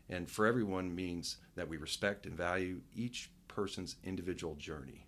And 0.10 0.30
for 0.30 0.46
everyone 0.46 0.96
means 0.96 1.38
that 1.56 1.68
we 1.68 1.78
respect 1.78 2.26
and 2.26 2.36
value 2.36 2.82
each 2.96 3.30
person's 3.48 3.98
individual 4.04 4.56
journey. 4.56 5.06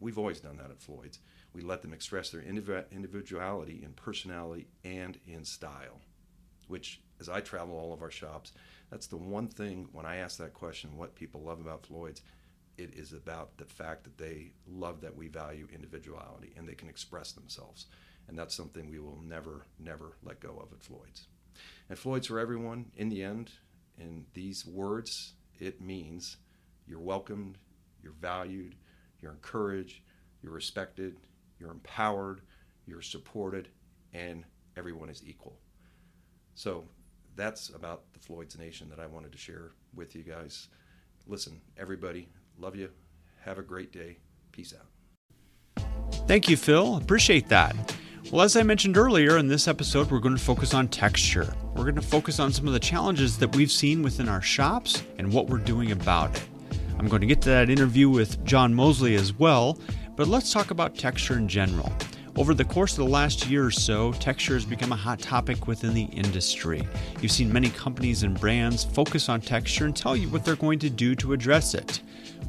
We've 0.00 0.18
always 0.18 0.40
done 0.40 0.56
that 0.58 0.70
at 0.70 0.80
Floyd's. 0.80 1.20
We 1.52 1.62
let 1.62 1.80
them 1.80 1.92
express 1.92 2.30
their 2.30 2.42
individuality 2.42 3.80
in 3.82 3.92
personality 3.92 4.66
and 4.84 5.18
in 5.26 5.44
style, 5.44 6.00
which, 6.68 7.00
as 7.20 7.28
I 7.28 7.40
travel 7.40 7.78
all 7.78 7.94
of 7.94 8.02
our 8.02 8.10
shops, 8.10 8.52
that's 8.90 9.06
the 9.06 9.16
one 9.16 9.48
thing 9.48 9.88
when 9.92 10.06
I 10.06 10.16
ask 10.16 10.38
that 10.38 10.54
question, 10.54 10.96
what 10.96 11.14
people 11.14 11.40
love 11.40 11.60
about 11.60 11.86
Floyd's, 11.86 12.22
it 12.78 12.94
is 12.94 13.12
about 13.12 13.56
the 13.56 13.64
fact 13.64 14.04
that 14.04 14.18
they 14.18 14.52
love 14.66 15.00
that 15.00 15.16
we 15.16 15.28
value 15.28 15.66
individuality 15.72 16.52
and 16.56 16.68
they 16.68 16.74
can 16.74 16.88
express 16.88 17.32
themselves. 17.32 17.86
And 18.28 18.38
that's 18.38 18.56
something 18.56 18.90
we 18.90 18.98
will 18.98 19.20
never, 19.24 19.66
never 19.78 20.16
let 20.22 20.40
go 20.40 20.58
of 20.62 20.72
at 20.72 20.82
Floyd's. 20.82 21.28
And 21.88 21.98
Floyd's 21.98 22.26
for 22.26 22.38
everyone, 22.38 22.86
in 22.96 23.08
the 23.08 23.22
end, 23.22 23.50
in 23.98 24.26
these 24.34 24.66
words, 24.66 25.34
it 25.58 25.80
means 25.80 26.36
you're 26.86 27.00
welcomed, 27.00 27.58
you're 28.02 28.12
valued, 28.20 28.74
you're 29.20 29.32
encouraged, 29.32 30.00
you're 30.42 30.52
respected, 30.52 31.16
you're 31.58 31.70
empowered, 31.70 32.42
you're 32.86 33.02
supported, 33.02 33.68
and 34.12 34.44
everyone 34.76 35.08
is 35.08 35.22
equal. 35.24 35.58
So 36.54 36.84
that's 37.36 37.70
about 37.70 38.12
the 38.12 38.18
Floyd's 38.18 38.58
Nation 38.58 38.88
that 38.90 39.00
I 39.00 39.06
wanted 39.06 39.32
to 39.32 39.38
share 39.38 39.72
with 39.94 40.14
you 40.14 40.22
guys. 40.22 40.68
Listen, 41.26 41.60
everybody, 41.76 42.28
Love 42.58 42.76
you. 42.76 42.90
Have 43.44 43.58
a 43.58 43.62
great 43.62 43.92
day. 43.92 44.18
Peace 44.52 44.74
out. 44.74 45.84
Thank 46.26 46.48
you, 46.48 46.56
Phil. 46.56 46.96
Appreciate 46.96 47.48
that. 47.48 47.76
Well, 48.32 48.42
as 48.42 48.56
I 48.56 48.64
mentioned 48.64 48.96
earlier, 48.96 49.38
in 49.38 49.46
this 49.46 49.68
episode, 49.68 50.10
we're 50.10 50.18
going 50.18 50.36
to 50.36 50.42
focus 50.42 50.74
on 50.74 50.88
texture. 50.88 51.54
We're 51.74 51.84
going 51.84 51.94
to 51.94 52.02
focus 52.02 52.40
on 52.40 52.52
some 52.52 52.66
of 52.66 52.72
the 52.72 52.80
challenges 52.80 53.38
that 53.38 53.54
we've 53.54 53.70
seen 53.70 54.02
within 54.02 54.28
our 54.28 54.42
shops 54.42 55.04
and 55.18 55.32
what 55.32 55.46
we're 55.46 55.58
doing 55.58 55.92
about 55.92 56.36
it. 56.36 56.48
I'm 56.98 57.06
going 57.06 57.20
to 57.20 57.26
get 57.26 57.42
to 57.42 57.50
that 57.50 57.70
interview 57.70 58.08
with 58.08 58.42
John 58.44 58.74
Mosley 58.74 59.14
as 59.14 59.32
well, 59.32 59.78
but 60.16 60.26
let's 60.26 60.52
talk 60.52 60.72
about 60.72 60.96
texture 60.96 61.38
in 61.38 61.46
general. 61.46 61.92
Over 62.36 62.52
the 62.52 62.64
course 62.64 62.92
of 62.92 63.04
the 63.04 63.10
last 63.10 63.46
year 63.48 63.64
or 63.66 63.70
so, 63.70 64.12
texture 64.12 64.54
has 64.54 64.64
become 64.64 64.92
a 64.92 64.96
hot 64.96 65.20
topic 65.20 65.66
within 65.66 65.94
the 65.94 66.04
industry. 66.04 66.86
You've 67.20 67.32
seen 67.32 67.52
many 67.52 67.70
companies 67.70 68.24
and 68.24 68.38
brands 68.38 68.82
focus 68.82 69.28
on 69.28 69.40
texture 69.40 69.84
and 69.84 69.94
tell 69.94 70.16
you 70.16 70.28
what 70.28 70.44
they're 70.44 70.56
going 70.56 70.80
to 70.80 70.90
do 70.90 71.14
to 71.14 71.32
address 71.32 71.74
it. 71.74 72.00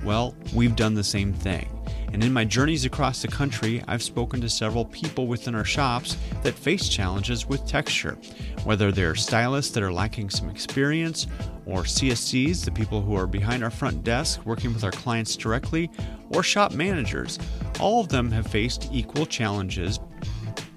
Well, 0.03 0.35
we've 0.53 0.75
done 0.75 0.93
the 0.93 1.03
same 1.03 1.33
thing. 1.33 1.67
And 2.13 2.23
in 2.23 2.31
my 2.31 2.45
journeys 2.45 2.85
across 2.85 3.21
the 3.21 3.27
country, 3.27 3.83
I've 3.87 4.01
spoken 4.01 4.39
to 4.41 4.49
several 4.49 4.85
people 4.85 5.27
within 5.27 5.55
our 5.55 5.65
shops 5.65 6.17
that 6.43 6.53
face 6.53 6.87
challenges 6.87 7.47
with 7.47 7.67
texture, 7.67 8.17
whether 8.63 8.91
they're 8.91 9.15
stylists 9.15 9.73
that 9.73 9.83
are 9.83 9.91
lacking 9.91 10.29
some 10.29 10.49
experience, 10.49 11.27
or 11.65 11.83
CSCs, 11.83 12.63
the 12.63 12.71
people 12.71 13.01
who 13.01 13.15
are 13.15 13.27
behind 13.27 13.63
our 13.63 13.69
front 13.69 14.03
desk 14.03 14.45
working 14.45 14.73
with 14.73 14.83
our 14.83 14.91
clients 14.91 15.35
directly, 15.35 15.91
or 16.29 16.43
shop 16.43 16.73
managers. 16.73 17.37
All 17.79 17.99
of 17.99 18.09
them 18.09 18.31
have 18.31 18.47
faced 18.47 18.89
equal 18.91 19.25
challenges 19.25 19.99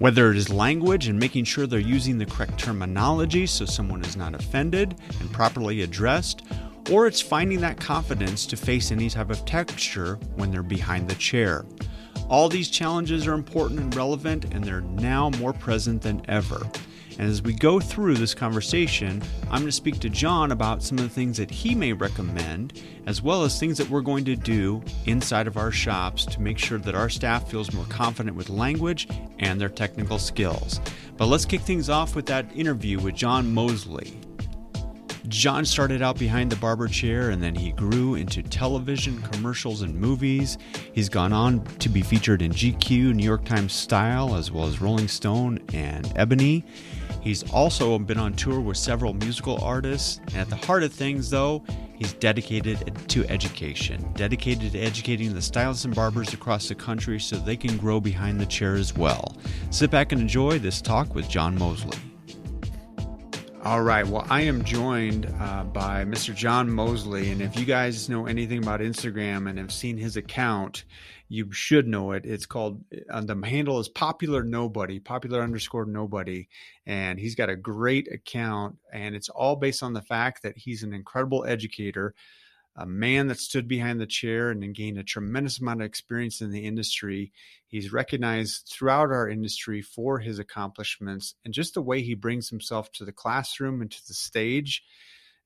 whether 0.01 0.31
it 0.31 0.37
is 0.37 0.49
language 0.49 1.09
and 1.09 1.19
making 1.19 1.45
sure 1.45 1.67
they're 1.67 1.79
using 1.79 2.17
the 2.17 2.25
correct 2.25 2.59
terminology 2.59 3.47
so 3.47 3.67
someone 3.67 4.03
is 4.03 4.17
not 4.17 4.35
offended 4.35 4.95
and 5.21 5.31
properly 5.31 5.83
addressed, 5.83 6.43
or 6.91 7.07
it's 7.07 7.21
finding 7.21 7.61
that 7.61 7.81
confidence 7.81 8.47
to 8.47 8.57
face 8.57 8.91
any 8.91 9.11
type 9.11 9.31
of 9.31 9.45
texture 9.45 10.17
when 10.37 10.51
they're 10.51 10.63
behind 10.63 11.09
the 11.09 11.15
chair. 11.17 11.65
All 12.29 12.49
these 12.49 12.71
challenges 12.71 13.27
are 13.27 13.35
important 13.35 13.81
and 13.81 13.95
relevant, 13.95 14.47
and 14.55 14.63
they're 14.63 14.81
now 14.83 15.31
more 15.31 15.53
present 15.53 16.03
than 16.03 16.23
ever. 16.29 16.61
And 17.19 17.29
as 17.29 17.43
we 17.43 17.53
go 17.53 17.81
through 17.81 18.15
this 18.15 18.35
conversation, 18.35 19.21
I'm 19.45 19.61
going 19.61 19.67
to 19.67 19.73
speak 19.73 19.99
to 20.01 20.09
John 20.09 20.53
about 20.53 20.83
some 20.83 20.97
of 20.97 21.05
the 21.05 21.11
things 21.11 21.37
that 21.37 21.51
he 21.51 21.75
may 21.75 21.93
recommend, 21.93 22.81
as 23.07 23.21
well 23.21 23.43
as 23.45 23.59
things 23.59 23.77
that 23.79 23.91
we're 23.91 24.01
going 24.01 24.25
to 24.25 24.37
do 24.37 24.83
inside 25.05 25.47
of 25.47 25.59
our 25.59 25.71
shops 25.71 26.25
to 26.25 26.41
make 26.41 26.57
sure 26.57 26.79
that 26.79 26.95
our 26.95 27.11
staff 27.11 27.51
feels 27.51 27.75
more 27.75 27.85
confident 27.87 28.37
with 28.37 28.49
language 28.49 29.07
and 29.39 29.61
their 29.61 29.69
technical 29.69 30.19
skills. 30.19 30.81
But 31.19 31.27
let's 31.27 31.45
kick 31.45 31.61
things 31.61 31.91
off 31.91 32.15
with 32.15 32.25
that 32.27 32.47
interview 32.57 32.99
with 32.99 33.17
John 33.17 33.53
Mosley. 33.53 34.19
John 35.31 35.65
started 35.65 36.03
out 36.03 36.19
behind 36.19 36.51
the 36.51 36.57
barber 36.57 36.89
chair 36.89 37.31
and 37.31 37.41
then 37.41 37.55
he 37.55 37.71
grew 37.71 38.17
into 38.17 38.43
television, 38.43 39.23
commercials, 39.23 39.83
and 39.83 39.95
movies. 39.95 40.59
He's 40.93 41.09
gone 41.09 41.33
on 41.33 41.65
to 41.79 41.89
be 41.89 42.03
featured 42.03 42.43
in 42.43 42.51
GQ, 42.51 43.15
New 43.15 43.25
York 43.25 43.45
Times 43.45 43.73
Style, 43.73 44.35
as 44.35 44.51
well 44.51 44.67
as 44.67 44.81
Rolling 44.81 45.07
Stone 45.07 45.61
and 45.73 46.13
Ebony. 46.17 46.65
He's 47.21 47.49
also 47.53 47.97
been 48.01 48.19
on 48.19 48.33
tour 48.33 48.61
with 48.61 48.77
several 48.77 49.15
musical 49.15 49.63
artists. 49.63 50.21
And 50.29 50.37
at 50.39 50.51
the 50.51 50.57
heart 50.57 50.83
of 50.83 50.93
things, 50.93 51.31
though, 51.31 51.63
he's 51.95 52.13
dedicated 52.15 52.93
to 53.11 53.25
education, 53.29 54.05
dedicated 54.15 54.73
to 54.73 54.81
educating 54.81 55.33
the 55.33 55.43
stylists 55.43 55.85
and 55.85 55.95
barbers 55.95 56.35
across 56.35 56.69
the 56.69 56.75
country 56.75 57.21
so 57.21 57.37
they 57.37 57.57
can 57.57 57.77
grow 57.77 58.01
behind 58.01 58.41
the 58.41 58.47
chair 58.47 58.75
as 58.75 58.97
well. 58.97 59.37
Sit 59.71 59.93
back 59.93 60.11
and 60.11 60.21
enjoy 60.21 60.59
this 60.59 60.83
talk 60.83 61.15
with 61.15 61.29
John 61.29 61.57
Mosley. 61.57 62.10
All 63.63 63.83
right. 63.83 64.07
Well, 64.07 64.27
I 64.31 64.41
am 64.43 64.65
joined 64.65 65.27
uh, 65.39 65.65
by 65.65 66.07
Mr. 66.07 66.35
John 66.35 66.71
Mosley. 66.71 67.31
And 67.31 67.43
if 67.43 67.59
you 67.59 67.67
guys 67.67 68.09
know 68.09 68.25
anything 68.25 68.63
about 68.63 68.81
Instagram 68.81 69.51
and 69.51 69.59
have 69.59 69.71
seen 69.71 69.99
his 69.99 70.17
account, 70.17 70.85
you 71.29 71.53
should 71.53 71.87
know 71.87 72.13
it. 72.13 72.25
It's 72.25 72.47
called, 72.47 72.83
uh, 73.11 73.21
the 73.21 73.39
handle 73.45 73.79
is 73.79 73.91
popular 73.91 74.43
nobody, 74.43 74.99
popular 74.99 75.43
underscore 75.43 75.85
nobody. 75.85 76.49
And 76.87 77.21
he's 77.21 77.35
got 77.35 77.51
a 77.51 77.57
great 77.57 78.11
account. 78.11 78.79
And 78.95 79.15
it's 79.15 79.29
all 79.29 79.57
based 79.57 79.83
on 79.83 79.93
the 79.93 80.01
fact 80.01 80.43
that 80.43 80.57
he's 80.57 80.83
an 80.83 80.95
incredible 80.95 81.45
educator 81.45 82.15
a 82.77 82.87
man 82.87 83.27
that 83.29 83.39
stood 83.39 83.69
behind 83.69 84.01
the 84.01 84.07
chair 84.07 84.51
and 84.51 84.75
gained 84.75 84.99
a 84.99 85.05
tremendous 85.05 85.61
amount 85.61 85.83
of 85.83 85.87
experience 85.87 86.41
in 86.41 86.51
the 86.51 86.65
industry. 86.65 87.33
He's 87.67 87.93
recognized 87.93 88.71
throughout 88.73 89.11
our 89.11 89.29
industry 89.29 89.83
for 89.83 90.19
his 90.19 90.39
accomplishments 90.39 91.35
and 91.45 91.53
just 91.53 91.75
the 91.75 91.83
way 91.83 92.03
he 92.03 92.15
brings 92.15 92.49
himself 92.49 92.91
to 92.93 93.05
the 93.05 93.13
classroom 93.13 93.81
and 93.83 93.91
to 93.91 94.07
the 94.07 94.15
stage. 94.15 94.83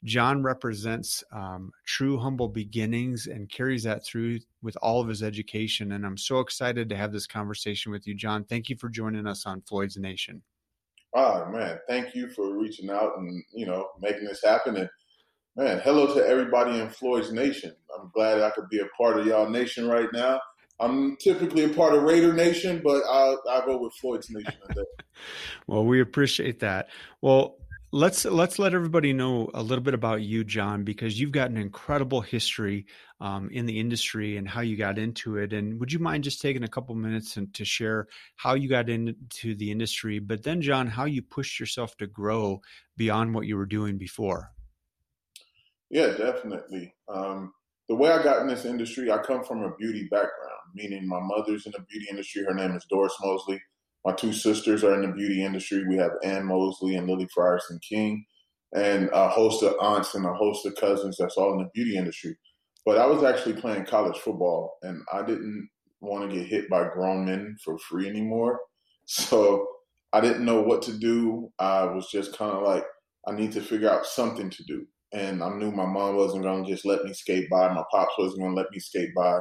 John 0.04 0.43
represents 0.43 1.25
um, 1.33 1.73
true 1.87 2.19
humble 2.19 2.49
beginnings 2.49 3.26
and 3.26 3.50
carries 3.50 3.85
that 3.85 4.04
through 4.04 4.40
with 4.62 4.76
all 4.83 5.00
of 5.00 5.09
his 5.09 5.23
education. 5.23 5.93
And 5.93 6.04
I'm 6.04 6.19
so 6.19 6.40
excited 6.40 6.90
to 6.90 6.97
have 6.97 7.11
this 7.11 7.26
conversation 7.26 7.90
with 7.90 8.07
you, 8.07 8.14
John. 8.14 8.45
Thank 8.45 8.69
you 8.69 8.76
for 8.76 8.90
joining 8.90 9.26
us 9.26 9.47
on 9.47 9.62
Floyd's 9.62 9.97
Nation. 9.97 10.43
Oh 11.14 11.47
man, 11.47 11.78
thank 11.88 12.14
you 12.14 12.28
for 12.28 12.59
reaching 12.59 12.90
out 12.90 13.16
and 13.19 13.43
you 13.52 13.66
know 13.66 13.88
making 14.00 14.25
this 14.25 14.43
happen. 14.45 14.76
And 14.76 14.90
Man, 15.56 15.80
hello 15.84 16.12
to 16.12 16.26
everybody 16.26 16.80
in 16.80 16.88
Floyd's 16.88 17.32
Nation. 17.32 17.73
I'm 17.96 18.11
glad 18.12 18.40
I 18.40 18.50
could 18.50 18.68
be 18.68 18.80
a 18.80 18.87
part 18.99 19.20
of 19.20 19.25
y'all 19.25 19.49
nation 19.49 19.87
right 19.87 20.08
now. 20.12 20.40
I'm 20.80 21.16
typically 21.18 21.62
a 21.62 21.68
part 21.68 21.94
of 21.94 22.02
Raider 22.02 22.32
Nation, 22.32 22.80
but 22.82 23.04
I'll, 23.08 23.40
I'll 23.49 23.64
go 23.64 23.78
with 23.80 23.92
Floyd's 23.94 24.28
Nation 24.30 24.54
today. 24.66 24.82
well, 25.68 25.84
we 25.84 26.00
appreciate 26.00 26.58
that. 26.58 26.88
Well, 27.23 27.58
let's 27.92 28.25
let's 28.25 28.58
let 28.58 28.75
everybody 28.75 29.12
know 29.12 29.49
a 29.54 29.62
little 29.62 29.84
bit 29.84 29.94
about 29.94 30.23
you, 30.23 30.42
John, 30.42 30.82
because 30.82 31.20
you've 31.20 31.30
got 31.30 31.52
an 31.52 31.56
incredible 31.56 32.20
history 32.20 32.87
um, 33.20 33.49
in 33.52 33.64
the 33.64 33.78
industry 33.78 34.37
and 34.37 34.49
how 34.49 34.62
you 34.62 34.76
got 34.76 34.99
into 34.99 35.37
it. 35.37 35.52
And 35.52 35.78
would 35.78 35.92
you 35.92 36.00
mind 36.00 36.25
just 36.25 36.42
taking 36.42 36.64
a 36.64 36.68
couple 36.68 36.96
minutes 36.96 37.37
and 37.37 37.54
to 37.54 37.64
share 37.64 38.08
how 38.34 38.54
you 38.54 38.68
got 38.68 38.88
into 38.88 39.54
the 39.54 39.70
industry, 39.70 40.18
but 40.18 40.42
then, 40.42 40.61
John, 40.61 40.88
how 40.88 41.04
you 41.04 41.23
pushed 41.23 41.61
yourself 41.61 41.96
to 41.99 42.08
grow 42.08 42.61
beyond 42.96 43.37
what 43.37 43.46
you 43.46 43.56
were 43.56 43.66
doing 43.66 43.99
before? 43.99 44.50
Yeah, 45.91 46.09
definitely. 46.17 46.95
Um, 47.09 47.53
the 47.88 47.95
way 47.95 48.11
I 48.11 48.23
got 48.23 48.41
in 48.41 48.49
this 48.49 48.64
industry, 48.64 49.11
I 49.11 49.19
come 49.19 49.45
from 49.45 49.62
a 49.62 49.75
beauty 49.76 50.09
background, 50.11 50.61
meaning 50.75 51.07
my 51.07 51.21
mother's 51.21 51.67
in 51.67 51.73
the 51.73 51.85
beauty 51.88 52.07
industry. 52.11 52.45
Her 52.45 52.55
name 52.55 52.73
is 52.75 52.87
Doris 52.91 53.14
Mosley. 53.23 53.61
My 54.05 54.12
two 54.12 54.33
sisters 54.33 54.83
are 54.85 54.95
in 54.95 55.03
the 55.03 55.14
beauty 55.14 55.45
industry. 55.45 55.85
We 55.88 55.97
have 55.97 56.12
Ann 56.23 56.47
Mosley 56.47 56.97
and 56.97 57.07
Lily 57.07 57.29
Frierson 57.37 57.79
King, 57.87 58.25
and 58.75 59.09
a 59.12 59.29
host 59.29 59.62
of 59.62 59.75
aunts 59.81 60.14
and 60.14 60.26
a 60.26 60.33
host 60.35 60.67
of 60.67 60.75
cousins 60.76 61.17
that's 61.19 61.37
all 61.37 61.53
in 61.53 61.59
the 61.59 61.71
beauty 61.75 61.97
industry. 61.97 62.37
But 62.85 62.99
I 62.99 63.07
was 63.07 63.23
actually 63.23 63.55
playing 63.61 63.87
college 63.87 64.19
football, 64.19 64.76
and 64.83 65.03
I 65.12 65.23
didn't 65.23 65.69
want 66.00 66.31
to 66.31 66.37
get 66.37 66.47
hit 66.47 66.69
by 66.69 66.88
grown 66.88 67.25
men 67.26 67.57
for 67.64 67.79
free 67.79 68.09
anymore. 68.09 68.61
So 69.07 69.69
I 70.14 70.23
didn't 70.23 70.47
know 70.47 70.62
what 70.62 70.81
to 70.85 70.99
do. 70.99 71.53
I 71.59 71.85
was 71.85 72.09
just 72.11 72.38
kind 72.38 72.53
of 72.53 72.62
like, 72.62 72.85
I 73.29 73.33
need 73.33 73.53
to 73.53 73.61
figure 73.61 73.91
out 73.91 74.07
something 74.07 74.49
to 74.49 74.64
do 74.64 74.87
and 75.14 75.44
I 75.44 75.49
knew 75.50 75.71
my 75.71 75.87
mom 75.87 76.16
wasn't 76.16 76.42
going 76.42 76.64
to 76.64 76.71
just 76.71 76.85
let 76.85 77.04
me 77.04 77.12
skate 77.12 77.49
by. 77.49 77.73
My 77.73 77.85
pops 77.90 78.14
wasn't 78.18 78.40
going 78.40 78.54
to 78.54 78.61
let 78.61 78.71
me 78.73 78.80
skate 78.80 79.14
by. 79.14 79.38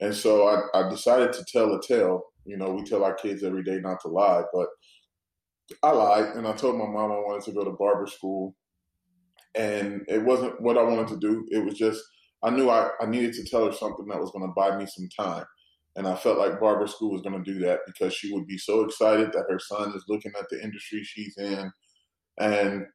And 0.00 0.14
so 0.14 0.46
I, 0.46 0.78
I, 0.78 0.90
decided 0.90 1.32
to 1.32 1.44
tell 1.50 1.74
a 1.74 1.80
tale. 1.82 2.22
You 2.44 2.58
know, 2.58 2.70
we 2.70 2.84
tell 2.84 3.02
our 3.02 3.14
kids 3.14 3.42
every 3.42 3.62
day 3.62 3.80
not 3.80 4.00
to 4.02 4.08
lie, 4.08 4.42
but 4.52 4.68
I 5.82 5.92
lied 5.92 6.36
and 6.36 6.46
I 6.46 6.52
told 6.52 6.76
my 6.76 6.86
mom 6.86 7.12
I 7.12 7.16
wanted 7.16 7.44
to 7.46 7.52
go 7.52 7.64
to 7.64 7.70
barber 7.72 8.06
school. 8.06 8.54
And 9.54 10.02
it 10.06 10.22
wasn't 10.22 10.60
what 10.60 10.76
I 10.76 10.82
wanted 10.82 11.08
to 11.08 11.16
do. 11.16 11.46
It 11.50 11.64
was 11.64 11.74
just, 11.74 12.02
I 12.42 12.50
knew 12.50 12.68
I, 12.68 12.90
I 13.00 13.06
needed 13.06 13.32
to 13.34 13.44
tell 13.44 13.64
her 13.64 13.72
something 13.72 14.06
that 14.08 14.20
was 14.20 14.30
going 14.32 14.46
to 14.46 14.54
buy 14.54 14.76
me 14.76 14.86
some 14.86 15.08
time. 15.18 15.44
And 15.96 16.06
I 16.06 16.14
felt 16.14 16.38
like 16.38 16.60
barber 16.60 16.86
school 16.86 17.12
was 17.12 17.22
going 17.22 17.42
to 17.42 17.52
do 17.52 17.58
that 17.60 17.80
because 17.86 18.14
she 18.14 18.32
would 18.32 18.46
be 18.46 18.58
so 18.58 18.84
excited 18.84 19.32
that 19.32 19.46
her 19.48 19.58
son 19.58 19.92
is 19.94 20.04
looking 20.08 20.32
at 20.38 20.46
the 20.50 20.62
industry 20.62 21.02
she's 21.02 21.36
in. 21.38 21.70
And 22.38 22.86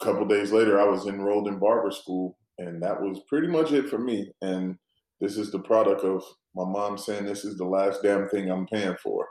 a 0.00 0.04
couple 0.04 0.26
days 0.26 0.52
later, 0.52 0.80
I 0.80 0.84
was 0.84 1.06
enrolled 1.06 1.48
in 1.48 1.58
barber 1.58 1.90
school, 1.90 2.38
and 2.58 2.82
that 2.82 3.00
was 3.00 3.20
pretty 3.28 3.48
much 3.48 3.72
it 3.72 3.88
for 3.88 3.98
me. 3.98 4.32
And 4.42 4.76
this 5.20 5.36
is 5.36 5.50
the 5.50 5.60
product 5.60 6.02
of 6.02 6.22
my 6.54 6.64
mom 6.64 6.98
saying 6.98 7.24
this 7.24 7.44
is 7.44 7.56
the 7.56 7.64
last 7.64 8.02
damn 8.02 8.28
thing 8.28 8.50
I'm 8.50 8.66
paying 8.66 8.96
for. 9.02 9.26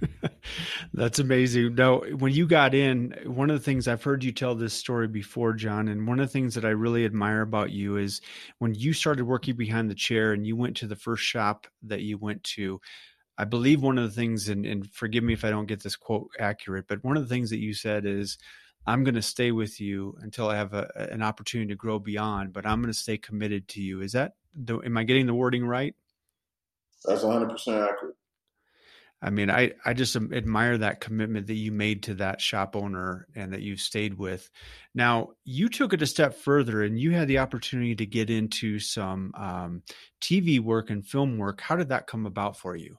That's 0.94 1.18
amazing. 1.18 1.74
Now, 1.74 2.00
when 2.00 2.32
you 2.32 2.46
got 2.46 2.74
in, 2.74 3.14
one 3.26 3.50
of 3.50 3.58
the 3.58 3.64
things 3.64 3.88
I've 3.88 4.02
heard 4.02 4.24
you 4.24 4.32
tell 4.32 4.54
this 4.54 4.74
story 4.74 5.08
before, 5.08 5.52
John, 5.52 5.88
and 5.88 6.06
one 6.06 6.20
of 6.20 6.26
the 6.26 6.32
things 6.32 6.54
that 6.54 6.64
I 6.64 6.70
really 6.70 7.04
admire 7.04 7.42
about 7.42 7.70
you 7.70 7.96
is 7.96 8.20
when 8.58 8.74
you 8.74 8.92
started 8.92 9.24
working 9.24 9.56
behind 9.56 9.90
the 9.90 9.94
chair 9.94 10.32
and 10.32 10.46
you 10.46 10.56
went 10.56 10.76
to 10.78 10.86
the 10.86 10.96
first 10.96 11.24
shop 11.24 11.66
that 11.82 12.02
you 12.02 12.18
went 12.18 12.42
to. 12.44 12.80
I 13.36 13.44
believe 13.44 13.82
one 13.82 13.98
of 13.98 14.04
the 14.04 14.14
things, 14.14 14.48
and, 14.48 14.66
and 14.66 14.90
forgive 14.92 15.22
me 15.22 15.32
if 15.32 15.44
I 15.44 15.50
don't 15.50 15.66
get 15.66 15.82
this 15.82 15.96
quote 15.96 16.28
accurate, 16.40 16.86
but 16.88 17.04
one 17.04 17.16
of 17.16 17.22
the 17.22 17.32
things 17.32 17.50
that 17.50 17.60
you 17.60 17.72
said 17.72 18.04
is, 18.04 18.36
I'm 18.88 19.04
going 19.04 19.16
to 19.16 19.22
stay 19.22 19.52
with 19.52 19.82
you 19.82 20.16
until 20.22 20.48
I 20.48 20.56
have 20.56 20.72
a, 20.72 21.08
an 21.12 21.22
opportunity 21.22 21.68
to 21.68 21.76
grow 21.76 21.98
beyond, 21.98 22.54
but 22.54 22.64
I'm 22.64 22.80
going 22.80 22.92
to 22.92 22.98
stay 22.98 23.18
committed 23.18 23.68
to 23.68 23.82
you. 23.82 24.00
Is 24.00 24.12
that 24.12 24.32
the, 24.54 24.78
am 24.78 24.96
I 24.96 25.04
getting 25.04 25.26
the 25.26 25.34
wording 25.34 25.66
right? 25.66 25.94
That's 27.04 27.22
100% 27.22 27.52
accurate. 27.52 28.16
I 29.20 29.28
mean, 29.28 29.50
I, 29.50 29.72
I 29.84 29.92
just 29.92 30.16
admire 30.16 30.78
that 30.78 31.00
commitment 31.00 31.48
that 31.48 31.54
you 31.54 31.70
made 31.70 32.04
to 32.04 32.14
that 32.14 32.40
shop 32.40 32.76
owner 32.76 33.26
and 33.34 33.52
that 33.52 33.60
you've 33.60 33.80
stayed 33.80 34.14
with. 34.14 34.48
Now, 34.94 35.30
you 35.44 35.68
took 35.68 35.92
it 35.92 36.00
a 36.00 36.06
step 36.06 36.34
further 36.34 36.82
and 36.82 36.98
you 36.98 37.10
had 37.10 37.28
the 37.28 37.40
opportunity 37.40 37.94
to 37.96 38.06
get 38.06 38.30
into 38.30 38.78
some 38.78 39.32
um, 39.36 39.82
TV 40.22 40.60
work 40.60 40.88
and 40.88 41.06
film 41.06 41.36
work. 41.36 41.60
How 41.60 41.76
did 41.76 41.90
that 41.90 42.06
come 42.06 42.24
about 42.24 42.56
for 42.56 42.74
you? 42.74 42.96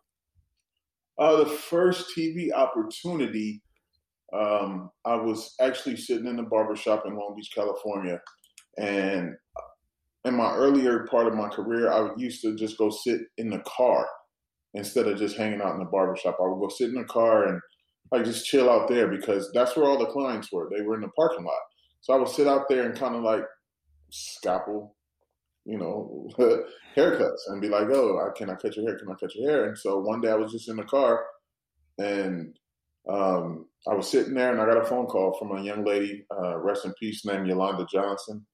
Uh, 1.18 1.38
the 1.38 1.50
first 1.50 2.16
TV 2.16 2.52
opportunity 2.52 3.64
um, 4.34 4.92
I 5.06 5.16
was 5.16 5.56
actually 5.60 5.98
sitting 5.98 6.28
in 6.28 6.38
the 6.38 6.44
barbershop 6.44 7.06
in 7.06 7.16
Long 7.16 7.34
Beach, 7.36 7.52
California. 7.54 8.20
And 8.78 9.34
in 10.26 10.36
my 10.36 10.54
earlier 10.54 11.08
part 11.10 11.28
of 11.28 11.34
my 11.34 11.50
career, 11.50 11.92
I 11.92 12.10
used 12.18 12.42
to 12.44 12.56
just 12.56 12.78
go 12.78 12.90
sit 12.90 13.22
in 13.38 13.50
the 13.50 13.64
car 13.66 14.08
instead 14.74 15.08
of 15.08 15.18
just 15.18 15.38
hanging 15.38 15.62
out 15.62 15.74
in 15.74 15.80
the 15.80 15.86
barbershop. 15.86 16.38
I 16.40 16.48
would 16.48 16.60
go 16.60 16.70
sit 16.70 16.90
in 16.90 16.96
the 16.96 17.06
car 17.06 17.48
and 17.48 17.60
like 18.12 18.26
just 18.26 18.46
chill 18.46 18.70
out 18.70 18.88
there 18.88 19.08
because 19.08 19.52
that's 19.54 19.76
where 19.76 19.86
all 19.86 19.98
the 19.98 20.06
clients 20.06 20.52
were. 20.52 20.70
They 20.70 20.82
were 20.82 20.96
in 20.96 21.02
the 21.02 21.10
parking 21.10 21.46
lot. 21.46 21.62
So 22.02 22.14
I 22.14 22.18
would 22.18 22.30
sit 22.30 22.48
out 22.48 22.70
there 22.70 22.84
and 22.84 22.98
kind 22.98 23.16
of 23.16 23.24
like 23.24 23.44
scalpel, 24.12 24.96
you 25.66 25.78
know, 25.78 26.30
haircuts 26.96 27.48
and 27.48 27.62
be 27.62 27.70
like, 27.70 27.88
oh, 27.92 28.20
I 28.20 28.38
can 28.38 28.50
I 28.50 28.56
cut 28.56 28.76
your 28.76 28.86
hair? 28.86 28.98
Can 28.98 29.10
I 29.10 29.16
cut 29.16 29.34
your 29.36 29.50
hair? 29.50 29.66
And 29.66 29.78
so 29.78 30.00
one 30.00 30.22
day 30.22 30.30
I 30.30 30.36
was 30.36 30.52
just 30.52 30.70
in 30.70 30.76
the 30.76 30.84
car 30.84 31.26
and 31.98 32.56
um, 33.10 33.66
I 33.88 33.94
was 33.94 34.10
sitting 34.10 34.34
there 34.34 34.52
and 34.52 34.62
I 34.62 34.66
got 34.66 34.82
a 34.82 34.86
phone 34.86 35.08
call 35.08 35.38
from 35.38 35.58
a 35.58 35.64
young 35.64 35.84
lady, 35.86 36.26
uh, 36.32 36.58
rest 36.58 36.86
in 36.86 36.94
peace, 37.00 37.26
named 37.26 37.48
Yolanda 37.48 37.88
Johnson. 37.92 38.46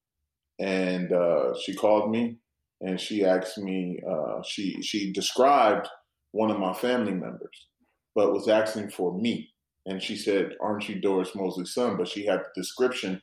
And 0.59 1.11
uh, 1.11 1.53
she 1.63 1.73
called 1.73 2.11
me 2.11 2.37
and 2.81 2.99
she 2.99 3.25
asked 3.25 3.57
me, 3.57 3.99
uh, 4.09 4.41
she, 4.47 4.81
she 4.81 5.11
described 5.11 5.87
one 6.31 6.51
of 6.51 6.59
my 6.59 6.73
family 6.73 7.13
members, 7.13 7.67
but 8.13 8.33
was 8.33 8.47
asking 8.47 8.89
for 8.89 9.17
me. 9.17 9.49
And 9.85 10.01
she 10.01 10.15
said, 10.15 10.53
Aren't 10.61 10.89
you 10.89 10.99
Doris 10.99 11.35
Mosley's 11.35 11.73
son? 11.73 11.97
But 11.97 12.07
she 12.07 12.25
had 12.25 12.39
the 12.39 12.61
description 12.61 13.21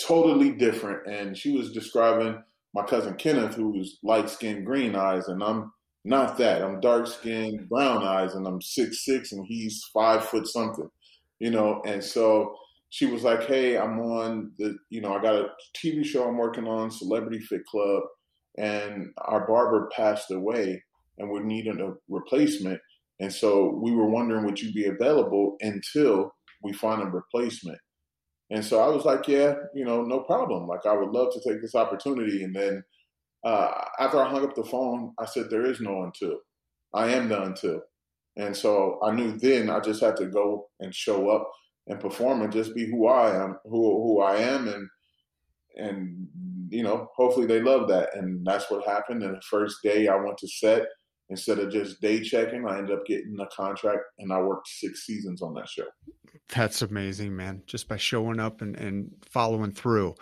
totally 0.00 0.50
different. 0.50 1.06
And 1.06 1.36
she 1.36 1.56
was 1.56 1.72
describing 1.72 2.42
my 2.74 2.84
cousin 2.84 3.14
Kenneth, 3.14 3.54
who's 3.54 3.98
light 4.02 4.28
skinned, 4.28 4.66
green 4.66 4.96
eyes. 4.96 5.28
And 5.28 5.42
I'm 5.42 5.72
not 6.04 6.38
that. 6.38 6.62
I'm 6.62 6.80
dark 6.80 7.06
skinned, 7.06 7.68
brown 7.68 8.02
eyes, 8.04 8.34
and 8.34 8.46
I'm 8.46 8.60
six 8.62 9.04
six, 9.04 9.32
and 9.32 9.44
he's 9.46 9.84
five 9.92 10.24
foot 10.24 10.46
something, 10.46 10.88
you 11.38 11.50
know. 11.50 11.82
And 11.86 12.02
so 12.02 12.56
she 12.90 13.06
was 13.06 13.22
like, 13.22 13.44
"Hey, 13.44 13.76
I'm 13.78 14.00
on 14.00 14.52
the, 14.58 14.76
you 14.90 15.00
know, 15.00 15.14
I 15.14 15.22
got 15.22 15.34
a 15.36 15.48
TV 15.76 16.04
show 16.04 16.26
I'm 16.28 16.38
working 16.38 16.66
on, 16.66 16.90
Celebrity 16.90 17.40
Fit 17.40 17.64
Club, 17.66 18.02
and 18.58 19.08
our 19.18 19.46
barber 19.46 19.90
passed 19.94 20.30
away, 20.30 20.82
and 21.18 21.30
we're 21.30 21.42
needing 21.44 21.80
a 21.80 21.92
replacement. 22.08 22.80
And 23.20 23.32
so 23.32 23.68
we 23.82 23.92
were 23.92 24.08
wondering, 24.08 24.44
would 24.46 24.60
you 24.60 24.72
be 24.72 24.86
available 24.86 25.56
until 25.60 26.34
we 26.62 26.72
find 26.72 27.02
a 27.02 27.06
replacement?" 27.06 27.78
And 28.50 28.64
so 28.64 28.80
I 28.80 28.88
was 28.88 29.04
like, 29.04 29.28
"Yeah, 29.28 29.54
you 29.74 29.84
know, 29.84 30.02
no 30.02 30.20
problem. 30.20 30.66
Like, 30.66 30.86
I 30.86 30.94
would 30.94 31.10
love 31.10 31.32
to 31.34 31.40
take 31.48 31.62
this 31.62 31.74
opportunity." 31.74 32.42
And 32.44 32.54
then 32.54 32.82
uh, 33.44 33.70
after 33.98 34.18
I 34.18 34.28
hung 34.28 34.44
up 34.44 34.54
the 34.54 34.64
phone, 34.64 35.14
I 35.18 35.26
said, 35.26 35.50
"There 35.50 35.64
is 35.64 35.80
no 35.80 36.02
until. 36.02 36.38
I 36.92 37.08
am 37.08 37.28
the 37.28 37.42
until." 37.42 37.80
And 38.36 38.56
so 38.56 38.98
I 39.02 39.12
knew 39.12 39.38
then 39.38 39.70
I 39.70 39.80
just 39.80 40.00
had 40.00 40.16
to 40.16 40.26
go 40.26 40.68
and 40.80 40.94
show 40.94 41.28
up 41.30 41.50
and 41.86 42.00
perform 42.00 42.42
and 42.42 42.52
just 42.52 42.74
be 42.74 42.86
who 42.86 43.08
I 43.08 43.42
am, 43.42 43.58
who 43.64 44.02
who 44.02 44.20
I 44.20 44.36
am, 44.36 44.68
and 44.68 44.88
and 45.76 46.28
you 46.68 46.82
know, 46.82 47.08
hopefully 47.16 47.46
they 47.46 47.60
love 47.60 47.88
that. 47.88 48.14
And 48.14 48.46
that's 48.46 48.70
what 48.70 48.86
happened. 48.86 49.22
And 49.22 49.36
the 49.36 49.42
first 49.42 49.78
day 49.82 50.08
I 50.08 50.16
went 50.16 50.38
to 50.38 50.48
set, 50.48 50.86
instead 51.30 51.58
of 51.58 51.72
just 51.72 52.00
day 52.00 52.20
checking, 52.20 52.66
I 52.66 52.78
ended 52.78 52.96
up 52.96 53.06
getting 53.06 53.36
a 53.40 53.46
contract, 53.46 54.02
and 54.18 54.32
I 54.32 54.40
worked 54.40 54.68
six 54.68 55.06
seasons 55.06 55.42
on 55.42 55.54
that 55.54 55.68
show. 55.68 55.86
That's 56.48 56.82
amazing, 56.82 57.34
man. 57.34 57.62
Just 57.66 57.88
by 57.88 57.96
showing 57.96 58.40
up 58.40 58.60
and 58.60 58.76
and 58.76 59.10
following 59.24 59.72
through. 59.72 60.14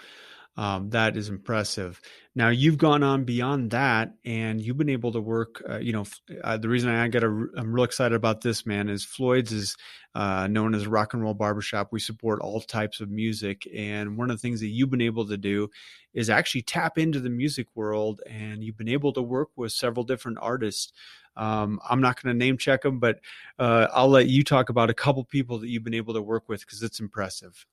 Um, 0.59 0.91
that 0.91 1.17
is 1.17 1.29
impressive. 1.29 2.01
Now 2.35 2.49
you've 2.49 2.79
gone 2.79 3.05
on 3.05 3.23
beyond 3.23 3.71
that, 3.71 4.15
and 4.25 4.61
you've 4.61 4.77
been 4.77 4.89
able 4.89 5.13
to 5.13 5.21
work. 5.21 5.63
Uh, 5.69 5.79
you 5.79 5.93
know, 5.93 6.05
uh, 6.43 6.57
the 6.57 6.69
reason 6.69 6.91
I 6.91 7.07
got 7.07 7.23
a, 7.23 7.29
I'm 7.57 7.73
real 7.73 7.85
excited 7.85 8.17
about 8.17 8.41
this 8.41 8.67
man 8.67 8.89
is 8.89 9.05
Floyd's 9.05 9.53
is 9.53 9.77
uh, 10.17 10.49
known 10.49 10.75
as 10.75 10.83
a 10.83 10.91
rock 10.91 11.15
and 11.15 11.23
roll 11.23 11.33
barbershop. 11.33 11.93
We 11.93 12.01
support 12.01 12.41
all 12.41 12.61
types 12.61 13.01
of 13.01 13.09
music, 13.09 13.69
and 13.73 14.19
one 14.19 14.33
of 14.33 14.37
the 14.37 14.41
things 14.41 14.59
that 14.59 14.67
you've 14.67 14.91
been 14.91 15.01
able 15.01 15.29
to 15.29 15.37
do 15.37 15.71
is 16.13 16.29
actually 16.29 16.63
tap 16.63 16.99
into 16.99 17.21
the 17.21 17.31
music 17.31 17.69
world, 17.77 18.21
and 18.29 18.65
you've 18.65 18.77
been 18.77 18.89
able 18.89 19.13
to 19.13 19.23
work 19.23 19.51
with 19.55 19.71
several 19.71 20.03
different 20.03 20.39
artists. 20.41 20.93
Um, 21.37 21.79
I'm 21.89 22.01
not 22.01 22.21
going 22.21 22.35
to 22.35 22.39
name 22.39 22.59
check 22.59 22.83
them, 22.83 22.99
but 22.99 23.21
uh, 23.61 23.87
I'll 23.93 24.09
let 24.09 24.27
you 24.27 24.43
talk 24.43 24.71
about 24.71 24.91
a 24.91 24.95
couple 24.95 25.23
people 25.23 25.61
that 25.61 25.69
you've 25.69 25.85
been 25.85 25.95
able 25.95 26.15
to 26.15 26.23
work 26.23 26.49
with 26.49 26.63
because 26.63 26.83
it's 26.83 26.99
impressive 26.99 27.65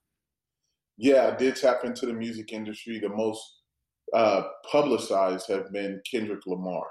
yeah, 0.96 1.30
I 1.32 1.36
did 1.36 1.56
tap 1.56 1.84
into 1.84 2.06
the 2.06 2.12
music 2.12 2.52
industry. 2.52 2.98
The 2.98 3.08
most 3.08 3.42
uh, 4.12 4.42
publicized 4.70 5.48
have 5.48 5.72
been 5.72 6.00
Kendrick 6.10 6.46
Lamar. 6.46 6.86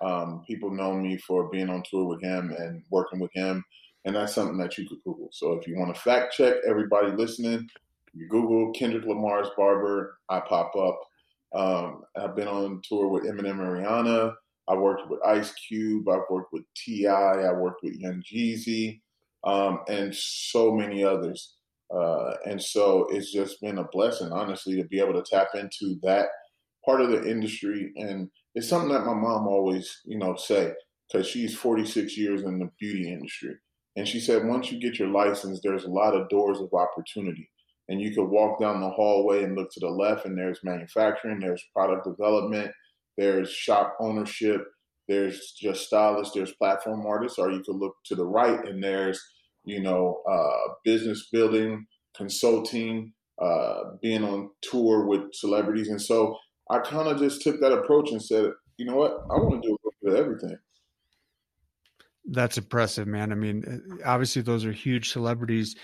Um, 0.00 0.44
people 0.46 0.70
know 0.70 0.94
me 0.94 1.16
for 1.18 1.50
being 1.50 1.68
on 1.68 1.82
tour 1.88 2.04
with 2.04 2.22
him 2.22 2.54
and 2.56 2.82
working 2.90 3.18
with 3.18 3.32
him, 3.34 3.64
and 4.04 4.14
that's 4.14 4.34
something 4.34 4.58
that 4.58 4.78
you 4.78 4.88
could 4.88 5.02
Google. 5.04 5.28
So 5.32 5.54
if 5.54 5.66
you 5.66 5.76
want 5.76 5.94
to 5.94 6.00
fact 6.00 6.34
check 6.34 6.54
everybody 6.66 7.10
listening, 7.10 7.68
you 8.14 8.28
Google 8.28 8.72
Kendrick 8.72 9.04
Lamar's 9.04 9.48
barber, 9.56 10.18
I 10.28 10.40
pop 10.40 10.74
up. 10.76 11.00
Um, 11.54 12.02
I've 12.16 12.36
been 12.36 12.48
on 12.48 12.80
tour 12.84 13.08
with 13.08 13.24
Eminem 13.24 13.52
and 13.52 13.60
Rihanna. 13.60 14.34
I 14.68 14.74
worked 14.74 15.08
with 15.10 15.20
Ice 15.26 15.52
Cube. 15.54 16.08
I've 16.08 16.28
worked 16.30 16.52
with 16.52 16.64
Ti. 16.76 17.08
I 17.08 17.52
worked 17.52 17.82
with 17.82 17.94
Young 17.94 18.22
Jeezy, 18.22 19.00
um, 19.44 19.80
and 19.88 20.14
so 20.14 20.72
many 20.72 21.02
others. 21.02 21.54
Uh, 21.94 22.34
and 22.44 22.62
so 22.62 23.06
it's 23.10 23.32
just 23.32 23.60
been 23.60 23.78
a 23.78 23.84
blessing, 23.92 24.30
honestly, 24.30 24.76
to 24.76 24.84
be 24.84 25.00
able 25.00 25.14
to 25.14 25.22
tap 25.22 25.48
into 25.54 25.98
that 26.02 26.26
part 26.84 27.00
of 27.00 27.10
the 27.10 27.28
industry. 27.28 27.92
And 27.96 28.28
it's 28.54 28.68
something 28.68 28.92
that 28.92 29.06
my 29.06 29.14
mom 29.14 29.46
always, 29.46 30.00
you 30.04 30.18
know, 30.18 30.36
say, 30.36 30.72
because 31.10 31.26
she's 31.26 31.56
46 31.56 32.16
years 32.16 32.42
in 32.42 32.58
the 32.58 32.70
beauty 32.78 33.10
industry. 33.10 33.54
And 33.96 34.06
she 34.06 34.20
said, 34.20 34.46
once 34.46 34.70
you 34.70 34.80
get 34.80 34.98
your 34.98 35.08
license, 35.08 35.60
there's 35.62 35.84
a 35.84 35.90
lot 35.90 36.14
of 36.14 36.28
doors 36.28 36.60
of 36.60 36.72
opportunity. 36.72 37.50
And 37.88 38.00
you 38.00 38.14
could 38.14 38.26
walk 38.26 38.60
down 38.60 38.80
the 38.80 38.90
hallway 38.90 39.42
and 39.42 39.56
look 39.56 39.72
to 39.72 39.80
the 39.80 39.88
left, 39.88 40.26
and 40.26 40.36
there's 40.36 40.60
manufacturing, 40.62 41.40
there's 41.40 41.64
product 41.74 42.04
development, 42.04 42.70
there's 43.16 43.50
shop 43.50 43.96
ownership, 43.98 44.62
there's 45.08 45.52
just 45.52 45.86
stylists, 45.86 46.34
there's 46.34 46.52
platform 46.52 47.06
artists, 47.06 47.38
or 47.38 47.50
you 47.50 47.62
could 47.64 47.76
look 47.76 47.94
to 48.04 48.14
the 48.14 48.26
right 48.26 48.64
and 48.68 48.84
there's 48.84 49.20
you 49.64 49.80
know, 49.80 50.22
uh, 50.28 50.72
business 50.84 51.28
building, 51.30 51.86
consulting, 52.16 53.12
uh, 53.40 53.82
being 54.02 54.24
on 54.24 54.50
tour 54.62 55.06
with 55.06 55.22
celebrities. 55.32 55.88
And 55.88 56.00
so 56.00 56.36
I 56.70 56.78
kind 56.80 57.08
of 57.08 57.18
just 57.18 57.42
took 57.42 57.60
that 57.60 57.72
approach 57.72 58.10
and 58.10 58.22
said, 58.22 58.50
you 58.76 58.86
know 58.86 58.96
what, 58.96 59.12
I 59.30 59.34
want 59.34 59.62
to 59.62 59.68
do 59.68 59.72
a 59.74 59.78
little 59.84 59.94
bit 60.02 60.12
of 60.12 60.18
everything. 60.18 60.58
That's 62.30 62.58
impressive, 62.58 63.06
man. 63.06 63.32
I 63.32 63.36
mean, 63.36 63.64
uh, 63.64 64.08
obviously, 64.08 64.42
those 64.42 64.66
are 64.66 64.72
huge 64.72 65.10
celebrities, 65.10 65.76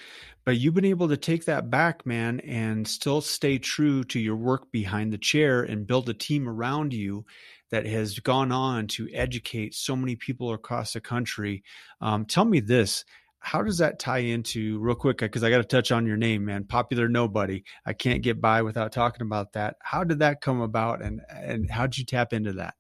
but 0.45 0.59
you've 0.59 0.75
been 0.75 0.85
able 0.85 1.09
to 1.09 1.17
take 1.17 1.47
that 1.47 1.71
back, 1.71 2.05
man, 2.05 2.41
and 2.41 2.87
still 2.87 3.23
stay 3.23 3.57
true 3.59 4.05
to 4.05 4.21
your 4.21 4.37
work 4.37 4.71
behind 4.71 5.13
the 5.13 5.19
chair 5.19 5.63
and 5.63 5.87
build 5.87 6.09
a 6.11 6.15
team 6.15 6.47
around 6.47 6.93
you 6.93 7.25
that 7.71 7.87
has 7.87 8.19
gone 8.19 8.53
on 8.53 8.87
to 8.89 9.09
educate 9.15 9.75
so 9.75 9.97
many 9.97 10.17
people 10.17 10.53
across 10.53 10.93
the 10.93 11.01
country. 11.01 11.63
Um, 12.03 12.27
tell 12.27 12.45
me 12.45 12.61
this 12.61 13.07
how 13.45 13.63
does 13.63 13.79
that 13.79 13.99
tie 13.99 14.19
into 14.19 14.79
real 14.79 14.95
quick 14.95 15.19
because 15.19 15.45
i 15.45 15.51
got 15.51 15.59
to 15.59 15.65
touch 15.65 15.93
on 15.93 16.07
your 16.07 16.17
name 16.17 16.45
man 16.45 16.65
popular 16.65 17.09
nobody. 17.09 17.63
I 17.87 17.93
can't 17.93 18.23
get 18.23 18.41
by 18.41 18.63
without 18.63 18.91
talking 18.91 19.27
about 19.27 19.53
that. 19.53 19.77
How 19.83 20.03
did 20.03 20.19
that 20.21 20.41
come 20.41 20.61
about 20.61 21.03
and 21.03 21.21
and 21.29 21.71
how 21.71 21.87
did 21.87 21.99
you 21.99 22.05
tap 22.05 22.33
into 22.33 22.55
that? 22.55 22.75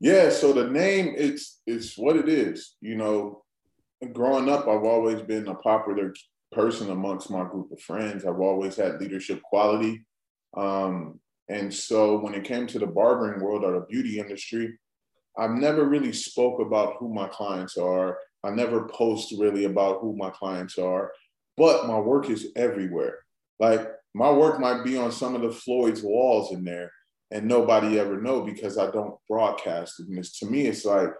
Yeah 0.00 0.30
so 0.30 0.52
the 0.52 0.68
name 0.68 1.14
it's 1.16 1.60
it's 1.66 1.96
what 1.96 2.16
it 2.16 2.28
is 2.28 2.76
you 2.80 2.96
know. 2.96 3.42
Growing 4.12 4.48
up 4.48 4.68
i've 4.68 4.84
always 4.84 5.20
been 5.22 5.48
a 5.48 5.56
popular 5.56 6.14
person 6.52 6.90
amongst 6.90 7.30
my 7.30 7.42
group 7.42 7.72
of 7.72 7.80
friends. 7.80 8.24
I've 8.24 8.40
always 8.40 8.76
had 8.76 9.00
leadership 9.00 9.42
quality 9.42 10.04
um, 10.56 11.18
and 11.48 11.72
so 11.72 12.18
when 12.18 12.34
it 12.34 12.44
came 12.44 12.66
to 12.68 12.78
the 12.78 12.86
barbering 12.86 13.40
world 13.40 13.64
or 13.64 13.72
the 13.72 13.86
beauty 13.88 14.18
industry 14.18 14.78
i've 15.38 15.50
never 15.50 15.84
really 15.84 16.12
spoke 16.12 16.60
about 16.60 16.94
who 16.98 17.12
my 17.12 17.28
clients 17.28 17.76
are 17.76 18.18
I 18.44 18.50
never 18.50 18.88
post 18.88 19.34
really 19.38 19.64
about 19.64 20.00
who 20.00 20.16
my 20.16 20.30
clients 20.30 20.78
are, 20.78 21.12
but 21.56 21.86
my 21.86 21.98
work 21.98 22.30
is 22.30 22.48
everywhere. 22.56 23.18
Like 23.58 23.88
my 24.14 24.30
work 24.30 24.60
might 24.60 24.84
be 24.84 24.96
on 24.96 25.12
some 25.12 25.34
of 25.34 25.42
the 25.42 25.52
Floyd's 25.52 26.02
walls 26.02 26.52
in 26.52 26.64
there, 26.64 26.90
and 27.30 27.46
nobody 27.46 27.98
ever 27.98 28.20
know 28.20 28.42
because 28.42 28.78
I 28.78 28.90
don't 28.90 29.16
broadcast 29.28 30.00
it. 30.00 30.08
And 30.08 30.18
it's, 30.18 30.38
to 30.38 30.46
me, 30.46 30.66
it's 30.66 30.84
like, 30.84 31.10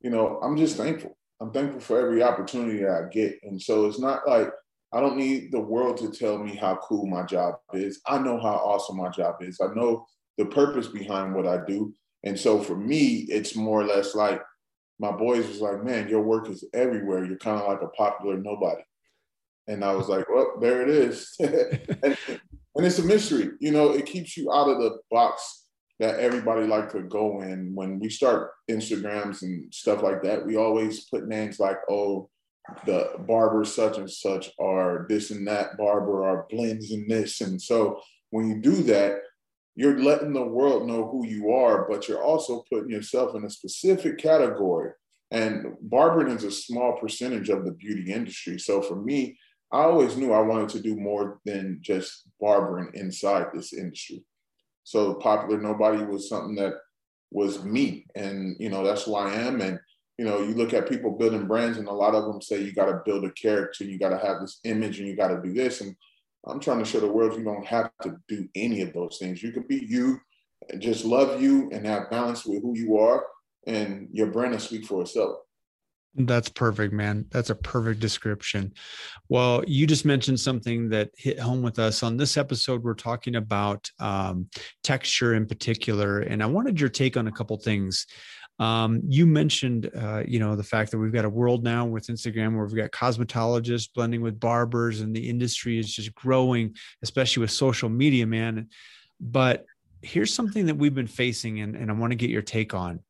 you 0.00 0.10
know, 0.10 0.40
I'm 0.42 0.56
just 0.56 0.76
thankful. 0.76 1.16
I'm 1.40 1.52
thankful 1.52 1.80
for 1.80 2.00
every 2.00 2.22
opportunity 2.22 2.80
that 2.80 2.90
I 2.90 3.08
get, 3.08 3.38
and 3.44 3.60
so 3.60 3.86
it's 3.86 4.00
not 4.00 4.26
like 4.28 4.50
I 4.92 5.00
don't 5.00 5.18
need 5.18 5.52
the 5.52 5.60
world 5.60 5.98
to 5.98 6.10
tell 6.10 6.38
me 6.38 6.56
how 6.56 6.76
cool 6.76 7.06
my 7.06 7.22
job 7.22 7.56
is. 7.74 8.00
I 8.06 8.18
know 8.18 8.40
how 8.40 8.54
awesome 8.54 8.96
my 8.96 9.10
job 9.10 9.36
is. 9.40 9.60
I 9.60 9.72
know 9.74 10.06
the 10.38 10.46
purpose 10.46 10.86
behind 10.86 11.34
what 11.34 11.46
I 11.46 11.64
do. 11.66 11.92
And 12.24 12.38
so 12.38 12.58
for 12.60 12.76
me, 12.76 13.26
it's 13.28 13.54
more 13.54 13.82
or 13.82 13.84
less 13.84 14.14
like 14.14 14.40
my 14.98 15.12
boys 15.12 15.46
was 15.46 15.60
like, 15.60 15.84
man, 15.84 16.08
your 16.08 16.22
work 16.22 16.48
is 16.48 16.64
everywhere. 16.74 17.24
You're 17.24 17.38
kind 17.38 17.60
of 17.60 17.68
like 17.68 17.82
a 17.82 17.88
popular 17.88 18.36
nobody. 18.36 18.82
And 19.66 19.84
I 19.84 19.94
was 19.94 20.08
like, 20.08 20.28
well, 20.28 20.54
there 20.60 20.82
it 20.82 20.88
is. 20.88 21.34
and, 21.40 22.16
and, 22.26 22.86
it's 22.86 22.98
a 22.98 23.04
mystery. 23.04 23.50
You 23.60 23.70
know, 23.70 23.90
it 23.90 24.06
keeps 24.06 24.36
you 24.36 24.50
out 24.52 24.68
of 24.68 24.78
the 24.78 24.98
box 25.10 25.66
that 26.00 26.18
everybody 26.18 26.66
like 26.66 26.90
to 26.92 27.02
go 27.02 27.42
in. 27.42 27.74
When 27.74 27.98
we 27.98 28.08
start 28.08 28.52
Instagrams 28.70 29.42
and 29.42 29.72
stuff 29.72 30.02
like 30.02 30.22
that, 30.22 30.46
we 30.46 30.56
always 30.56 31.04
put 31.04 31.28
names 31.28 31.60
like, 31.60 31.78
oh, 31.90 32.30
the 32.86 33.12
barber 33.26 33.64
such 33.64 33.98
and 33.98 34.10
such 34.10 34.50
are 34.58 35.06
this 35.08 35.30
and 35.30 35.46
that 35.46 35.76
barber 35.76 36.24
are 36.24 36.46
blends 36.50 36.90
in 36.90 37.06
this. 37.08 37.40
And 37.40 37.60
so 37.60 38.00
when 38.30 38.48
you 38.48 38.60
do 38.60 38.82
that, 38.84 39.20
you're 39.78 40.00
letting 40.00 40.32
the 40.32 40.42
world 40.42 40.88
know 40.88 41.08
who 41.08 41.24
you 41.24 41.52
are, 41.52 41.86
but 41.88 42.08
you're 42.08 42.24
also 42.24 42.64
putting 42.68 42.90
yourself 42.90 43.36
in 43.36 43.44
a 43.44 43.50
specific 43.50 44.18
category. 44.18 44.90
And 45.30 45.66
barbering 45.82 46.34
is 46.34 46.42
a 46.42 46.50
small 46.50 46.98
percentage 46.98 47.48
of 47.48 47.64
the 47.64 47.70
beauty 47.70 48.12
industry. 48.12 48.58
So 48.58 48.82
for 48.82 48.96
me, 48.96 49.38
I 49.70 49.82
always 49.82 50.16
knew 50.16 50.32
I 50.32 50.40
wanted 50.40 50.70
to 50.70 50.80
do 50.80 50.96
more 50.96 51.38
than 51.44 51.78
just 51.80 52.24
barbering 52.40 52.90
inside 52.94 53.46
this 53.54 53.72
industry. 53.72 54.24
So 54.82 55.14
popular 55.14 55.60
nobody 55.60 56.04
was 56.04 56.28
something 56.28 56.56
that 56.56 56.72
was 57.30 57.62
me. 57.62 58.04
And, 58.16 58.56
you 58.58 58.70
know, 58.70 58.82
that's 58.82 59.04
who 59.04 59.14
I 59.14 59.32
am. 59.32 59.60
And, 59.60 59.78
you 60.18 60.24
know, 60.24 60.42
you 60.42 60.54
look 60.54 60.74
at 60.74 60.88
people 60.88 61.16
building 61.16 61.46
brands 61.46 61.78
and 61.78 61.86
a 61.86 61.92
lot 61.92 62.16
of 62.16 62.24
them 62.24 62.42
say 62.42 62.60
you 62.60 62.72
got 62.72 62.86
to 62.86 63.02
build 63.04 63.24
a 63.24 63.30
character, 63.30 63.84
you 63.84 63.96
got 63.96 64.08
to 64.08 64.18
have 64.18 64.40
this 64.40 64.58
image 64.64 64.98
and 64.98 65.06
you 65.06 65.14
got 65.14 65.28
to 65.28 65.40
do 65.40 65.54
this. 65.54 65.82
And 65.82 65.94
I'm 66.46 66.60
trying 66.60 66.78
to 66.78 66.84
show 66.84 67.00
the 67.00 67.12
world 67.12 67.38
you 67.38 67.44
don't 67.44 67.66
have 67.66 67.90
to 68.02 68.16
do 68.28 68.48
any 68.54 68.82
of 68.82 68.92
those 68.92 69.18
things. 69.20 69.42
You 69.42 69.52
can 69.52 69.64
be 69.64 69.84
you, 69.86 70.20
just 70.78 71.04
love 71.04 71.42
you, 71.42 71.68
and 71.72 71.86
have 71.86 72.10
balance 72.10 72.44
with 72.46 72.62
who 72.62 72.76
you 72.76 72.98
are, 72.98 73.26
and 73.66 74.08
your 74.12 74.28
brand 74.28 74.52
will 74.52 74.60
speak 74.60 74.84
for 74.84 75.02
itself. 75.02 75.38
That's 76.14 76.48
perfect, 76.48 76.92
man. 76.92 77.26
That's 77.30 77.50
a 77.50 77.54
perfect 77.54 78.00
description. 78.00 78.72
Well, 79.28 79.62
you 79.66 79.86
just 79.86 80.04
mentioned 80.04 80.40
something 80.40 80.88
that 80.88 81.10
hit 81.16 81.38
home 81.38 81.62
with 81.62 81.78
us 81.78 82.02
on 82.02 82.16
this 82.16 82.36
episode. 82.36 82.82
We're 82.82 82.94
talking 82.94 83.36
about 83.36 83.90
um, 84.00 84.48
texture 84.82 85.34
in 85.34 85.46
particular, 85.46 86.20
and 86.20 86.42
I 86.42 86.46
wanted 86.46 86.80
your 86.80 86.88
take 86.88 87.16
on 87.16 87.28
a 87.28 87.32
couple 87.32 87.56
things. 87.58 88.06
Um, 88.58 89.00
you 89.06 89.26
mentioned, 89.26 89.90
uh, 89.96 90.24
you 90.26 90.40
know, 90.40 90.56
the 90.56 90.64
fact 90.64 90.90
that 90.90 90.98
we've 90.98 91.12
got 91.12 91.24
a 91.24 91.30
world 91.30 91.62
now 91.62 91.86
with 91.86 92.08
Instagram 92.08 92.56
where 92.56 92.66
we've 92.66 92.76
got 92.76 92.90
cosmetologists 92.90 93.88
blending 93.94 94.20
with 94.20 94.40
barbers, 94.40 95.00
and 95.00 95.14
the 95.14 95.28
industry 95.28 95.78
is 95.78 95.94
just 95.94 96.14
growing, 96.14 96.74
especially 97.02 97.42
with 97.42 97.52
social 97.52 97.88
media, 97.88 98.26
man. 98.26 98.68
But 99.20 99.64
here's 100.02 100.34
something 100.34 100.66
that 100.66 100.76
we've 100.76 100.94
been 100.94 101.06
facing, 101.06 101.60
and, 101.60 101.76
and 101.76 101.90
I 101.90 101.94
want 101.94 102.10
to 102.10 102.16
get 102.16 102.30
your 102.30 102.42
take 102.42 102.74
on. 102.74 103.00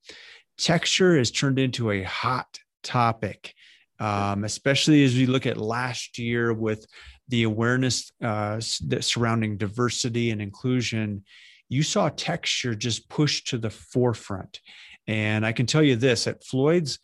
Texture 0.58 1.16
has 1.16 1.30
turned 1.30 1.58
into 1.58 1.90
a 1.92 2.02
hot 2.02 2.58
topic, 2.82 3.54
um, 4.00 4.44
especially 4.44 5.04
as 5.04 5.14
we 5.14 5.26
look 5.26 5.46
at 5.46 5.56
last 5.56 6.18
year 6.18 6.52
with 6.52 6.86
the 7.28 7.44
awareness 7.44 8.10
uh, 8.22 8.60
surrounding 8.60 9.56
diversity 9.56 10.30
and 10.30 10.42
inclusion. 10.42 11.24
You 11.68 11.82
saw 11.82 12.08
texture 12.08 12.74
just 12.74 13.08
pushed 13.08 13.48
to 13.48 13.58
the 13.58 13.70
forefront. 13.70 14.60
And 15.08 15.44
I 15.44 15.52
can 15.52 15.66
tell 15.66 15.82
you 15.82 15.96
this 15.96 16.28
at 16.28 16.44
Floyd's, 16.44 17.00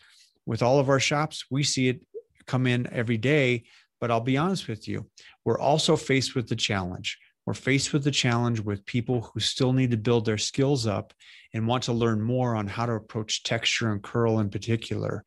with 0.46 0.62
all 0.62 0.78
of 0.78 0.90
our 0.90 1.00
shops, 1.00 1.46
we 1.50 1.62
see 1.62 1.88
it 1.88 2.02
come 2.46 2.66
in 2.66 2.86
every 2.92 3.16
day. 3.16 3.64
But 4.00 4.10
I'll 4.10 4.20
be 4.20 4.36
honest 4.36 4.68
with 4.68 4.86
you, 4.86 5.08
we're 5.44 5.58
also 5.58 5.96
faced 5.96 6.34
with 6.34 6.46
the 6.46 6.56
challenge. 6.56 7.18
We're 7.46 7.54
faced 7.54 7.92
with 7.92 8.04
the 8.04 8.10
challenge 8.10 8.60
with 8.60 8.84
people 8.84 9.22
who 9.32 9.40
still 9.40 9.72
need 9.72 9.90
to 9.92 9.96
build 9.96 10.26
their 10.26 10.38
skills 10.38 10.86
up 10.86 11.14
and 11.54 11.66
want 11.66 11.84
to 11.84 11.92
learn 11.92 12.20
more 12.20 12.54
on 12.54 12.66
how 12.66 12.84
to 12.84 12.92
approach 12.92 13.42
texture 13.42 13.92
and 13.92 14.02
curl 14.02 14.40
in 14.40 14.50
particular. 14.50 15.24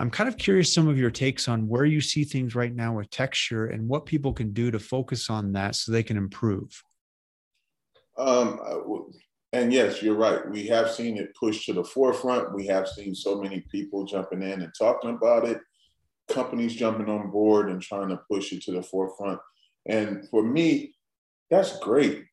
I'm 0.00 0.10
kind 0.10 0.28
of 0.28 0.36
curious 0.36 0.72
some 0.72 0.88
of 0.88 0.98
your 0.98 1.10
takes 1.10 1.48
on 1.48 1.66
where 1.66 1.84
you 1.84 2.00
see 2.00 2.24
things 2.24 2.54
right 2.54 2.74
now 2.74 2.96
with 2.96 3.10
texture 3.10 3.66
and 3.66 3.88
what 3.88 4.06
people 4.06 4.32
can 4.32 4.52
do 4.52 4.70
to 4.70 4.78
focus 4.78 5.28
on 5.30 5.52
that 5.52 5.74
so 5.74 5.90
they 5.90 6.02
can 6.02 6.16
improve. 6.16 6.82
Um, 8.16 8.60
and 9.52 9.72
yes, 9.72 10.02
you're 10.02 10.16
right. 10.16 10.48
We 10.50 10.66
have 10.66 10.90
seen 10.90 11.16
it 11.16 11.34
pushed 11.34 11.66
to 11.66 11.72
the 11.72 11.84
forefront. 11.84 12.54
We 12.54 12.66
have 12.66 12.88
seen 12.88 13.14
so 13.14 13.40
many 13.40 13.64
people 13.72 14.04
jumping 14.04 14.42
in 14.42 14.60
and 14.60 14.72
talking 14.78 15.10
about 15.10 15.46
it, 15.46 15.58
companies 16.28 16.74
jumping 16.74 17.08
on 17.08 17.30
board 17.30 17.70
and 17.70 17.80
trying 17.80 18.10
to 18.10 18.20
push 18.30 18.52
it 18.52 18.62
to 18.64 18.72
the 18.72 18.82
forefront. 18.82 19.40
And 19.86 20.28
for 20.28 20.42
me, 20.42 20.94
that's 21.50 21.78
great. 21.78 22.24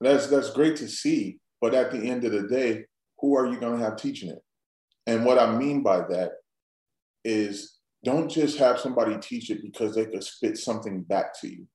That's 0.00 0.28
that's 0.28 0.50
great 0.50 0.76
to 0.76 0.88
see. 0.88 1.40
But 1.60 1.74
at 1.74 1.90
the 1.90 1.98
end 1.98 2.24
of 2.24 2.32
the 2.32 2.46
day, 2.46 2.84
who 3.18 3.36
are 3.36 3.46
you 3.46 3.58
going 3.58 3.78
to 3.78 3.84
have 3.84 3.96
teaching 3.96 4.30
it? 4.30 4.42
And 5.06 5.24
what 5.24 5.38
I 5.38 5.56
mean 5.56 5.82
by 5.82 6.00
that 6.08 6.32
is 7.24 7.78
don't 8.04 8.28
just 8.28 8.58
have 8.58 8.78
somebody 8.78 9.16
teach 9.18 9.50
it 9.50 9.62
because 9.62 9.94
they 9.94 10.04
could 10.04 10.22
spit 10.22 10.58
something 10.58 11.02
back 11.02 11.38
to 11.40 11.48
you 11.48 11.66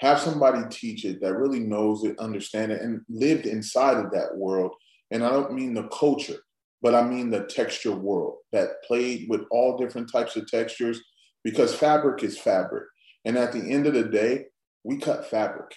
have 0.00 0.20
somebody 0.20 0.62
teach 0.70 1.04
it 1.04 1.20
that 1.20 1.36
really 1.36 1.60
knows 1.60 2.04
it, 2.04 2.18
understand 2.18 2.72
it, 2.72 2.82
and 2.82 3.00
lived 3.08 3.46
inside 3.46 3.96
of 3.96 4.10
that 4.12 4.36
world. 4.36 4.72
And 5.10 5.24
I 5.24 5.30
don't 5.30 5.54
mean 5.54 5.74
the 5.74 5.88
culture, 5.88 6.38
but 6.82 6.94
I 6.94 7.02
mean 7.02 7.30
the 7.30 7.44
texture 7.44 7.94
world 7.94 8.38
that 8.52 8.82
played 8.84 9.28
with 9.28 9.42
all 9.50 9.78
different 9.78 10.10
types 10.10 10.36
of 10.36 10.46
textures 10.48 11.00
because 11.44 11.74
fabric 11.74 12.22
is 12.22 12.38
fabric. 12.38 12.84
And 13.24 13.38
at 13.38 13.52
the 13.52 13.60
end 13.60 13.86
of 13.86 13.94
the 13.94 14.04
day, 14.04 14.46
we 14.82 14.98
cut 14.98 15.30
fabric. 15.30 15.74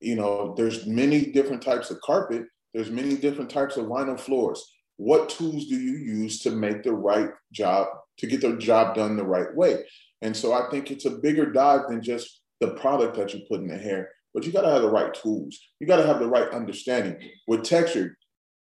You 0.00 0.16
know, 0.16 0.54
there's 0.56 0.86
many 0.86 1.26
different 1.26 1.62
types 1.62 1.90
of 1.90 2.00
carpet, 2.00 2.44
there's 2.74 2.90
many 2.90 3.16
different 3.16 3.50
types 3.50 3.76
of 3.76 3.86
vinyl 3.86 4.18
floors. 4.18 4.64
What 4.96 5.28
tools 5.28 5.66
do 5.66 5.76
you 5.76 5.98
use 5.98 6.40
to 6.40 6.50
make 6.50 6.82
the 6.82 6.92
right 6.92 7.30
job, 7.52 7.88
to 8.18 8.26
get 8.26 8.40
the 8.40 8.56
job 8.56 8.94
done 8.94 9.16
the 9.16 9.24
right 9.24 9.54
way? 9.54 9.84
And 10.22 10.36
so 10.36 10.52
I 10.52 10.70
think 10.70 10.90
it's 10.90 11.04
a 11.04 11.10
bigger 11.10 11.52
dive 11.52 11.88
than 11.88 12.02
just 12.02 12.40
the 12.60 12.68
product 12.68 13.16
that 13.16 13.34
you 13.34 13.40
put 13.48 13.60
in 13.60 13.68
the 13.68 13.76
hair, 13.76 14.10
but 14.34 14.44
you 14.44 14.52
got 14.52 14.62
to 14.62 14.70
have 14.70 14.82
the 14.82 14.90
right 14.90 15.12
tools. 15.14 15.58
You 15.80 15.86
got 15.86 15.96
to 15.96 16.06
have 16.06 16.18
the 16.18 16.28
right 16.28 16.50
understanding. 16.50 17.16
With 17.46 17.64
texture, 17.64 18.16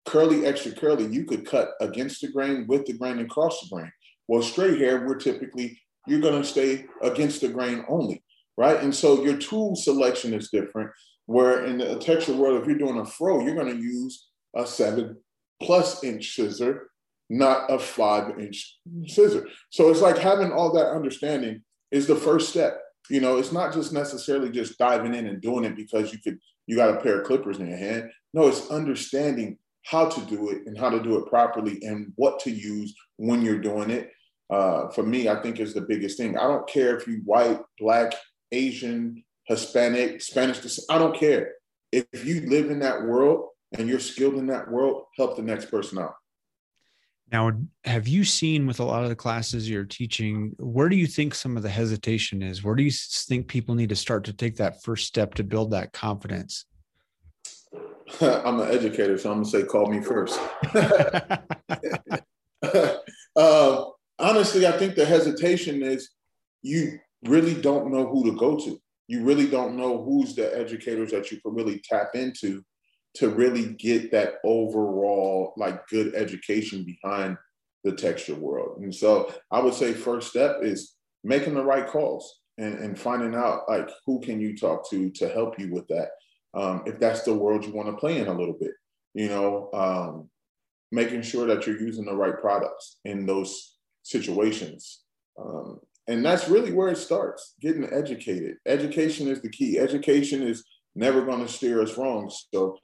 curly, 0.05 0.45
extra 0.45 0.71
curly, 0.71 1.05
you 1.05 1.25
could 1.25 1.45
cut 1.45 1.71
against 1.81 2.21
the 2.21 2.29
grain, 2.29 2.65
with 2.67 2.85
the 2.85 2.93
grain, 2.93 3.19
and 3.19 3.29
cross 3.29 3.59
the 3.61 3.75
grain. 3.75 3.91
Well, 4.27 4.41
straight 4.41 4.79
hair, 4.79 5.05
we're 5.05 5.17
typically, 5.17 5.79
you're 6.07 6.21
to 6.41 6.47
stay 6.47 6.85
against 7.01 7.41
the 7.41 7.49
grain 7.49 7.85
only, 7.87 8.23
right? 8.57 8.81
And 8.81 8.93
so 8.93 9.23
your 9.23 9.37
tool 9.37 9.75
selection 9.75 10.33
is 10.33 10.49
different. 10.49 10.91
Where 11.27 11.65
in 11.65 11.79
the 11.79 11.97
texture 11.97 12.35
world, 12.35 12.61
if 12.61 12.67
you're 12.67 12.77
doing 12.77 12.99
a 12.99 13.05
fro, 13.05 13.41
you're 13.41 13.55
to 13.75 13.81
use 13.81 14.27
a 14.55 14.65
seven 14.65 15.17
plus 15.61 16.03
inch 16.03 16.35
scissor, 16.35 16.89
not 17.29 17.71
a 17.71 17.79
five 17.79 18.39
inch 18.39 18.77
scissor. 19.07 19.47
So 19.71 19.89
it's 19.89 20.01
like 20.01 20.17
having 20.17 20.51
all 20.51 20.71
that 20.73 20.91
understanding 20.91 21.63
is 21.91 22.07
the 22.07 22.15
first 22.15 22.49
step. 22.49 22.79
You 23.09 23.21
know, 23.21 23.37
it's 23.37 23.51
not 23.51 23.73
just 23.73 23.93
necessarily 23.93 24.49
just 24.49 24.77
diving 24.77 25.13
in 25.13 25.27
and 25.27 25.41
doing 25.41 25.63
it 25.63 25.75
because 25.75 26.11
you 26.11 26.19
could 26.19 26.39
you 26.67 26.75
got 26.75 26.95
a 26.95 27.01
pair 27.01 27.19
of 27.21 27.27
clippers 27.27 27.59
in 27.59 27.67
your 27.67 27.77
hand. 27.77 28.09
No, 28.33 28.47
it's 28.47 28.69
understanding 28.69 29.57
how 29.83 30.09
to 30.09 30.21
do 30.21 30.49
it 30.49 30.63
and 30.65 30.77
how 30.77 30.89
to 30.89 31.01
do 31.01 31.17
it 31.17 31.27
properly 31.27 31.79
and 31.83 32.11
what 32.15 32.39
to 32.39 32.51
use 32.51 32.93
when 33.17 33.41
you're 33.43 33.59
doing 33.59 33.91
it. 33.91 34.11
Uh, 34.49 34.89
for 34.89 35.03
me, 35.03 35.29
I 35.29 35.41
think 35.41 35.59
is 35.59 35.73
the 35.73 35.81
biggest 35.81 36.17
thing. 36.17 36.37
I 36.37 36.47
don't 36.47 36.67
care 36.67 36.97
if 36.97 37.07
you 37.07 37.21
white, 37.23 37.59
black, 37.79 38.13
Asian, 38.51 39.23
Hispanic, 39.45 40.21
Spanish. 40.21 40.79
I 40.89 40.97
don't 40.97 41.17
care. 41.17 41.53
If 41.91 42.25
you 42.25 42.41
live 42.49 42.71
in 42.71 42.79
that 42.79 43.03
world 43.03 43.49
and 43.77 43.87
you're 43.87 43.99
skilled 43.99 44.35
in 44.35 44.47
that 44.47 44.69
world, 44.69 45.03
help 45.17 45.35
the 45.35 45.43
next 45.43 45.65
person 45.65 45.99
out. 45.99 46.15
Now, 47.35 47.51
have 47.83 48.07
you 48.07 48.23
seen 48.23 48.65
with 48.65 48.79
a 48.79 48.85
lot 48.85 49.03
of 49.03 49.09
the 49.09 49.15
classes 49.15 49.69
you're 49.69 49.83
teaching, 49.83 50.55
where 50.57 50.87
do 50.87 50.95
you 50.95 51.05
think 51.05 51.35
some 51.35 51.57
of 51.57 51.63
the 51.63 51.69
hesitation 51.69 52.41
is? 52.41 52.63
Where 52.63 52.75
do 52.75 52.83
you 52.83 52.91
think 52.91 53.49
people 53.49 53.75
need 53.75 53.89
to 53.89 53.95
start 53.97 54.23
to 54.23 54.31
take 54.31 54.55
that 54.55 54.81
first 54.83 55.05
step 55.05 55.33
to 55.33 55.43
build 55.43 55.71
that 55.71 55.91
confidence? 55.91 56.63
I'm 58.21 58.61
an 58.61 58.71
educator, 58.71 59.17
so 59.17 59.31
I'm 59.31 59.39
gonna 59.39 59.49
say, 59.49 59.63
call 59.63 59.87
me 59.87 60.01
first. 60.01 60.39
uh, 63.35 63.85
honestly, 64.17 64.65
I 64.65 64.71
think 64.71 64.95
the 64.95 65.05
hesitation 65.05 65.83
is 65.83 66.11
you 66.61 66.99
really 67.25 67.59
don't 67.59 67.91
know 67.91 68.07
who 68.07 68.31
to 68.31 68.37
go 68.37 68.55
to. 68.59 68.79
You 69.09 69.25
really 69.25 69.47
don't 69.47 69.75
know 69.75 70.01
who's 70.05 70.35
the 70.35 70.57
educators 70.57 71.11
that 71.11 71.29
you 71.33 71.41
can 71.41 71.53
really 71.53 71.81
tap 71.83 72.11
into 72.13 72.63
to 73.15 73.29
really 73.29 73.73
get 73.73 74.11
that 74.11 74.35
overall 74.43 75.53
like 75.57 75.87
good 75.87 76.13
education 76.15 76.83
behind 76.83 77.37
the 77.83 77.91
texture 77.91 78.35
world. 78.35 78.81
And 78.81 78.93
so 78.93 79.33
I 79.51 79.59
would 79.61 79.73
say 79.73 79.93
first 79.93 80.29
step 80.29 80.57
is 80.61 80.95
making 81.23 81.53
the 81.53 81.63
right 81.63 81.87
calls 81.87 82.39
and, 82.57 82.79
and 82.79 82.99
finding 82.99 83.35
out 83.35 83.69
like 83.69 83.89
who 84.05 84.19
can 84.19 84.39
you 84.39 84.57
talk 84.57 84.89
to 84.89 85.09
to 85.11 85.29
help 85.29 85.59
you 85.59 85.71
with 85.73 85.87
that. 85.87 86.09
Um, 86.53 86.83
if 86.85 86.99
that's 86.99 87.23
the 87.23 87.33
world 87.33 87.65
you 87.65 87.73
want 87.73 87.89
to 87.89 87.97
play 87.97 88.17
in 88.17 88.27
a 88.27 88.37
little 88.37 88.57
bit, 88.59 88.71
you 89.13 89.27
know, 89.27 89.69
um, 89.73 90.29
making 90.91 91.21
sure 91.21 91.45
that 91.47 91.67
you're 91.67 91.79
using 91.79 92.05
the 92.05 92.15
right 92.15 92.39
products 92.39 92.97
in 93.05 93.25
those 93.25 93.75
situations. 94.03 95.01
Um, 95.39 95.79
and 96.07 96.23
that's 96.23 96.47
really 96.47 96.71
where 96.71 96.89
it 96.89 96.97
starts 96.97 97.55
getting 97.59 97.91
educated. 97.91 98.57
Education 98.65 99.27
is 99.27 99.41
the 99.41 99.49
key. 99.49 99.77
Education 99.79 100.43
is 100.43 100.63
never 100.95 101.25
going 101.25 101.45
to 101.45 101.51
steer 101.51 101.81
us 101.81 101.97
wrong. 101.97 102.31
So 102.53 102.77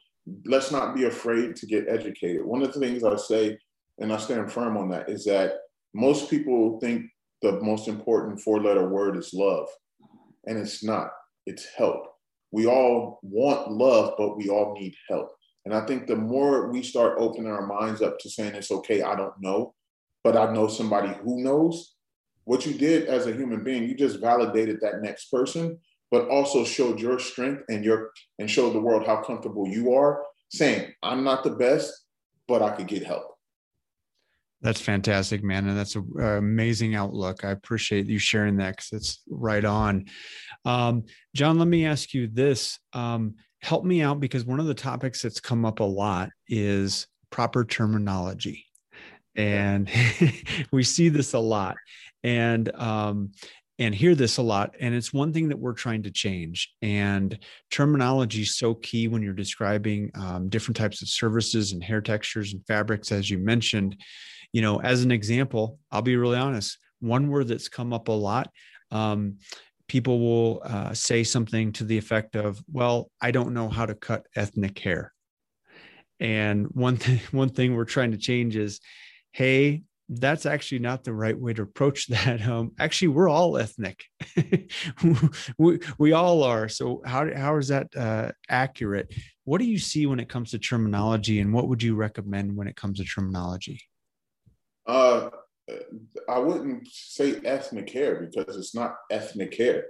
let's 0.45 0.71
not 0.71 0.95
be 0.95 1.05
afraid 1.05 1.55
to 1.57 1.65
get 1.65 1.89
educated. 1.89 2.45
One 2.45 2.61
of 2.61 2.73
the 2.73 2.79
things 2.79 3.03
I 3.03 3.15
say, 3.15 3.57
and 3.99 4.11
I 4.13 4.17
stand 4.17 4.51
firm 4.51 4.77
on 4.77 4.89
that, 4.89 5.09
is 5.09 5.25
that 5.25 5.53
most 5.93 6.29
people 6.29 6.79
think 6.79 7.05
the 7.41 7.53
most 7.61 7.87
important 7.87 8.39
four 8.39 8.61
letter 8.61 8.87
word 8.87 9.17
is 9.17 9.33
love, 9.33 9.67
and 10.45 10.57
it's 10.57 10.83
not, 10.83 11.09
it's 11.45 11.65
help. 11.75 12.05
We 12.51 12.67
all 12.67 13.19
want 13.23 13.71
love, 13.71 14.13
but 14.17 14.37
we 14.37 14.49
all 14.49 14.75
need 14.79 14.95
help. 15.09 15.31
And 15.65 15.73
I 15.73 15.85
think 15.85 16.07
the 16.07 16.15
more 16.15 16.71
we 16.71 16.83
start 16.83 17.17
opening 17.19 17.51
our 17.51 17.65
minds 17.65 18.01
up 18.01 18.19
to 18.19 18.29
saying 18.29 18.55
it's 18.55 18.71
okay, 18.71 19.01
I 19.01 19.15
don't 19.15 19.39
know, 19.39 19.73
but 20.23 20.35
I 20.35 20.51
know 20.53 20.67
somebody 20.67 21.13
who 21.23 21.43
knows, 21.43 21.95
what 22.45 22.65
you 22.65 22.73
did 22.73 23.07
as 23.07 23.27
a 23.27 23.33
human 23.33 23.63
being, 23.63 23.83
you 23.83 23.95
just 23.95 24.19
validated 24.19 24.79
that 24.81 25.01
next 25.01 25.31
person 25.31 25.77
but 26.11 26.27
also 26.27 26.63
showed 26.63 26.99
your 26.99 27.17
strength 27.17 27.63
and 27.69 27.83
your 27.83 28.11
and 28.37 28.49
showed 28.49 28.73
the 28.73 28.79
world 28.79 29.05
how 29.05 29.21
comfortable 29.23 29.67
you 29.67 29.93
are 29.93 30.23
saying 30.49 30.91
i'm 31.01 31.23
not 31.23 31.43
the 31.43 31.49
best 31.49 31.91
but 32.47 32.61
i 32.61 32.71
could 32.71 32.87
get 32.87 33.03
help. 33.03 33.27
That's 34.61 34.81
fantastic 34.81 35.43
man 35.43 35.67
and 35.67 35.77
that's 35.77 35.95
an 35.95 36.07
amazing 36.19 36.93
outlook. 36.93 37.43
I 37.43 37.49
appreciate 37.49 38.05
you 38.05 38.19
sharing 38.19 38.57
that 38.57 38.75
because 38.75 38.91
it's 38.91 39.23
right 39.27 39.65
on. 39.65 40.05
Um, 40.65 41.05
john 41.35 41.57
let 41.57 41.67
me 41.67 41.85
ask 41.85 42.13
you 42.13 42.27
this 42.27 42.77
um, 42.93 43.35
help 43.61 43.85
me 43.85 44.01
out 44.01 44.19
because 44.19 44.45
one 44.45 44.59
of 44.59 44.67
the 44.67 44.73
topics 44.73 45.21
that's 45.21 45.39
come 45.39 45.65
up 45.65 45.79
a 45.79 45.83
lot 45.83 46.29
is 46.47 47.07
proper 47.31 47.63
terminology. 47.63 48.65
And 49.35 49.89
we 50.71 50.83
see 50.83 51.09
this 51.09 51.33
a 51.33 51.39
lot. 51.39 51.77
And 52.23 52.73
um, 52.75 53.31
and 53.81 53.95
hear 53.95 54.15
this 54.15 54.37
a 54.37 54.41
lot 54.41 54.75
and 54.79 54.93
it's 54.93 55.11
one 55.11 55.33
thing 55.33 55.49
that 55.49 55.57
we're 55.57 55.73
trying 55.73 56.03
to 56.03 56.11
change 56.11 56.73
and 56.81 57.37
terminology 57.69 58.43
is 58.43 58.57
so 58.57 58.75
key 58.75 59.07
when 59.07 59.21
you're 59.21 59.33
describing 59.33 60.11
um, 60.15 60.47
different 60.49 60.77
types 60.77 61.01
of 61.01 61.09
services 61.09 61.71
and 61.71 61.83
hair 61.83 61.99
textures 61.99 62.53
and 62.53 62.65
fabrics 62.65 63.11
as 63.11 63.29
you 63.29 63.37
mentioned. 63.37 63.95
You 64.53 64.61
know 64.61 64.81
as 64.81 65.03
an 65.03 65.11
example 65.11 65.79
i'll 65.91 66.01
be 66.01 66.17
really 66.17 66.37
honest 66.37 66.77
one 66.99 67.29
word 67.29 67.47
that's 67.47 67.69
come 67.69 67.93
up 67.93 68.09
a 68.09 68.11
lot 68.11 68.51
um, 68.91 69.37
people 69.87 70.19
will 70.19 70.61
uh, 70.65 70.93
say 70.93 71.23
something 71.23 71.71
to 71.73 71.85
the 71.85 71.97
effect 71.97 72.35
of 72.35 72.61
well 72.71 73.09
i 73.21 73.31
don't 73.31 73.53
know 73.53 73.69
how 73.69 73.85
to 73.85 73.95
cut 73.95 74.25
ethnic 74.35 74.77
hair. 74.79 75.13
And 76.21 76.67
one 76.67 76.97
thing, 77.03 77.19
one 77.31 77.49
thing 77.49 77.75
we're 77.75 77.83
trying 77.83 78.11
to 78.11 78.17
change 78.17 78.55
is, 78.55 78.79
hey, 79.33 79.83
that's 80.11 80.45
actually 80.45 80.79
not 80.79 81.05
the 81.05 81.13
right 81.13 81.37
way 81.37 81.53
to 81.53 81.61
approach 81.61 82.07
that. 82.09 82.45
Um, 82.45 82.71
actually, 82.79 83.09
we're 83.09 83.29
all 83.29 83.57
ethnic. 83.57 84.03
we, 85.57 85.79
we 85.97 86.11
all 86.11 86.43
are. 86.43 86.67
So 86.67 87.01
how, 87.05 87.33
how 87.33 87.57
is 87.57 87.69
that 87.69 87.95
uh, 87.95 88.31
accurate? 88.49 89.13
What 89.45 89.59
do 89.59 89.65
you 89.65 89.79
see 89.79 90.05
when 90.05 90.19
it 90.19 90.29
comes 90.29 90.51
to 90.51 90.59
terminology 90.59 91.39
and 91.39 91.53
what 91.53 91.67
would 91.69 91.81
you 91.81 91.95
recommend 91.95 92.55
when 92.55 92.67
it 92.67 92.75
comes 92.75 92.99
to 92.99 93.05
terminology? 93.05 93.81
Uh, 94.85 95.29
I 96.27 96.39
wouldn't 96.39 96.87
say 96.87 97.39
ethnic 97.45 97.89
hair 97.89 98.29
because 98.29 98.57
it's 98.57 98.75
not 98.75 98.95
ethnic 99.09 99.55
hair. 99.55 99.85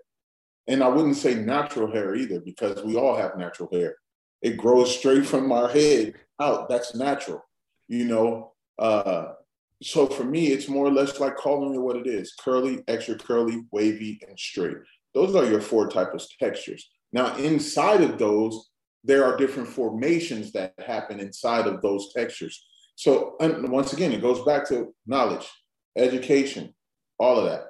And 0.67 0.84
I 0.84 0.88
wouldn't 0.88 1.17
say 1.17 1.36
natural 1.36 1.91
hair 1.91 2.15
either 2.15 2.39
because 2.39 2.84
we 2.84 2.95
all 2.95 3.15
have 3.15 3.38
natural 3.38 3.69
hair. 3.71 3.95
It 4.41 4.57
grows 4.57 4.95
straight 4.95 5.25
from 5.25 5.51
our 5.51 5.67
head 5.67 6.13
out. 6.39 6.69
That's 6.69 6.95
natural, 6.95 7.43
you 7.88 8.05
know. 8.05 8.53
Uh, 8.77 9.34
so 9.81 10.07
for 10.07 10.23
me, 10.23 10.47
it's 10.47 10.67
more 10.67 10.85
or 10.85 10.91
less 10.91 11.19
like 11.19 11.35
calling 11.35 11.73
it 11.73 11.81
what 11.81 11.97
it 11.97 12.07
is: 12.07 12.33
curly, 12.39 12.83
extra 12.87 13.15
curly, 13.15 13.63
wavy, 13.71 14.19
and 14.27 14.37
straight. 14.39 14.77
Those 15.13 15.35
are 15.35 15.45
your 15.45 15.61
four 15.61 15.89
types 15.89 16.25
of 16.25 16.37
textures. 16.39 16.89
Now, 17.11 17.35
inside 17.35 18.01
of 18.01 18.17
those, 18.17 18.69
there 19.03 19.25
are 19.25 19.35
different 19.37 19.67
formations 19.67 20.51
that 20.53 20.73
happen 20.79 21.19
inside 21.19 21.67
of 21.67 21.81
those 21.81 22.13
textures. 22.13 22.63
So, 22.95 23.35
once 23.39 23.93
again, 23.93 24.11
it 24.11 24.21
goes 24.21 24.43
back 24.45 24.67
to 24.69 24.93
knowledge, 25.07 25.49
education, 25.97 26.73
all 27.19 27.39
of 27.39 27.45
that. 27.45 27.63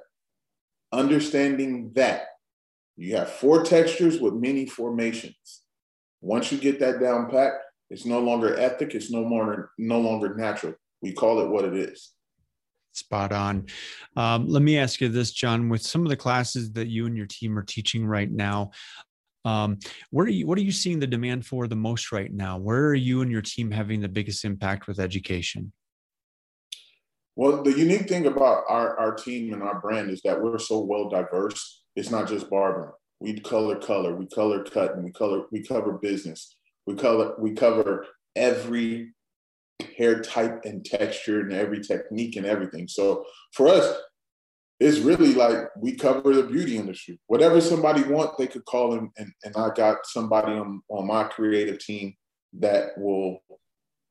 Understanding 0.92 1.92
that 1.94 2.26
you 2.96 3.16
have 3.16 3.30
four 3.30 3.64
textures 3.64 4.20
with 4.20 4.34
many 4.34 4.66
formations. 4.66 5.62
Once 6.20 6.52
you 6.52 6.58
get 6.58 6.78
that 6.80 7.00
down 7.00 7.30
pat, 7.30 7.52
it's 7.88 8.04
no 8.04 8.20
longer 8.20 8.56
ethic, 8.58 8.94
it's 8.94 9.10
no 9.10 9.24
more 9.24 9.70
no 9.78 10.00
longer 10.00 10.34
natural. 10.34 10.74
We 11.02 11.12
call 11.12 11.40
it 11.40 11.48
what 11.48 11.64
it 11.64 11.74
is. 11.74 12.12
Spot 12.92 13.32
on. 13.32 13.66
Um, 14.16 14.48
let 14.48 14.62
me 14.62 14.78
ask 14.78 15.00
you 15.00 15.08
this, 15.08 15.32
John. 15.32 15.68
With 15.68 15.82
some 15.82 16.02
of 16.02 16.08
the 16.08 16.16
classes 16.16 16.72
that 16.72 16.88
you 16.88 17.06
and 17.06 17.16
your 17.16 17.26
team 17.26 17.58
are 17.58 17.64
teaching 17.64 18.06
right 18.06 18.30
now, 18.30 18.70
um, 19.44 19.78
what 20.10 20.26
are 20.26 20.30
you 20.30 20.46
what 20.46 20.58
are 20.58 20.62
you 20.62 20.72
seeing 20.72 21.00
the 21.00 21.06
demand 21.06 21.46
for 21.46 21.66
the 21.66 21.76
most 21.76 22.12
right 22.12 22.32
now? 22.32 22.58
Where 22.58 22.86
are 22.86 22.94
you 22.94 23.22
and 23.22 23.30
your 23.30 23.42
team 23.42 23.70
having 23.70 24.00
the 24.00 24.08
biggest 24.08 24.44
impact 24.44 24.86
with 24.86 25.00
education? 25.00 25.72
Well, 27.34 27.62
the 27.62 27.72
unique 27.72 28.08
thing 28.08 28.26
about 28.26 28.64
our, 28.68 28.98
our 28.98 29.14
team 29.14 29.54
and 29.54 29.62
our 29.62 29.80
brand 29.80 30.10
is 30.10 30.20
that 30.22 30.40
we're 30.40 30.58
so 30.58 30.80
well 30.80 31.08
diverse. 31.08 31.82
It's 31.96 32.10
not 32.10 32.28
just 32.28 32.50
barbering. 32.50 32.92
We 33.20 33.40
color 33.40 33.76
color, 33.76 34.14
we 34.14 34.26
color 34.26 34.62
cut, 34.64 34.94
and 34.94 35.04
we 35.04 35.12
color 35.12 35.44
we 35.50 35.62
cover 35.62 35.94
business. 35.94 36.56
We 36.86 36.94
color 36.94 37.34
we 37.38 37.52
cover 37.52 38.06
every 38.36 39.12
hair 39.96 40.20
type 40.20 40.64
and 40.64 40.84
texture 40.84 41.40
and 41.40 41.52
every 41.52 41.80
technique 41.80 42.36
and 42.36 42.46
everything. 42.46 42.88
So 42.88 43.24
for 43.52 43.68
us, 43.68 43.96
it's 44.80 44.98
really 44.98 45.34
like 45.34 45.56
we 45.76 45.94
cover 45.94 46.34
the 46.34 46.42
beauty 46.42 46.76
industry. 46.76 47.20
Whatever 47.28 47.60
somebody 47.60 48.02
want, 48.02 48.36
they 48.36 48.48
could 48.48 48.64
call 48.64 48.90
them, 48.90 49.12
and, 49.16 49.32
and 49.44 49.54
I 49.56 49.70
got 49.74 49.98
somebody 50.06 50.52
on, 50.52 50.82
on 50.88 51.06
my 51.06 51.24
creative 51.24 51.78
team 51.78 52.14
that 52.54 52.98
will 52.98 53.38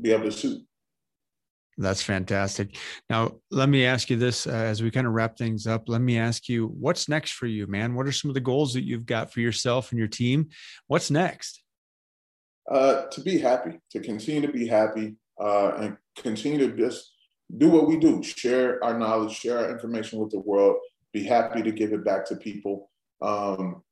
be 0.02 0.12
able 0.12 0.26
to 0.26 0.32
suit. 0.32 0.62
That's 1.78 2.02
fantastic. 2.02 2.78
Now, 3.10 3.38
let 3.50 3.68
me 3.68 3.86
ask 3.86 4.10
you 4.10 4.18
this 4.18 4.46
uh, 4.46 4.52
as 4.52 4.84
we 4.84 4.92
kind 4.92 5.08
of 5.08 5.14
wrap 5.14 5.38
things 5.38 5.68
up. 5.68 5.84
Let 5.88 6.02
me 6.02 6.18
ask 6.18 6.48
you, 6.48 6.68
what's 6.68 7.10
next 7.10 7.34
for 7.34 7.48
you, 7.48 7.66
man? 7.68 7.96
What 7.96 8.08
are 8.08 8.12
some 8.12 8.30
of 8.30 8.36
the 8.36 8.42
goals 8.42 8.74
that 8.74 8.84
you've 8.84 9.06
got 9.06 9.34
for 9.34 9.40
yourself 9.40 9.92
and 9.92 10.00
your 10.00 10.08
team? 10.08 10.50
What's 10.88 11.10
next? 11.10 11.64
Uh, 12.70 13.08
to 13.08 13.22
be 13.22 13.40
happy, 13.40 13.80
to 13.92 14.00
continue 14.00 14.42
to 14.42 14.54
be 14.54 14.68
happy, 14.68 15.16
uh, 15.42 15.76
and 15.80 15.98
continue 16.16 16.60
to 16.60 16.78
just 16.78 17.14
do 17.58 17.70
what 17.70 17.88
we 17.88 17.98
do 17.98 18.24
share 18.24 18.84
our 18.84 18.98
knowledge, 18.98 19.34
share 19.34 19.60
our 19.60 19.72
information 19.72 20.20
with 20.20 20.32
the 20.32 20.40
world, 20.40 20.78
be 21.12 21.24
happy 21.24 21.62
to 21.62 21.72
give 21.72 21.92
it 21.92 22.06
back 22.06 22.26
to 22.26 22.36
people. 22.36 22.90
Um, 23.22 23.84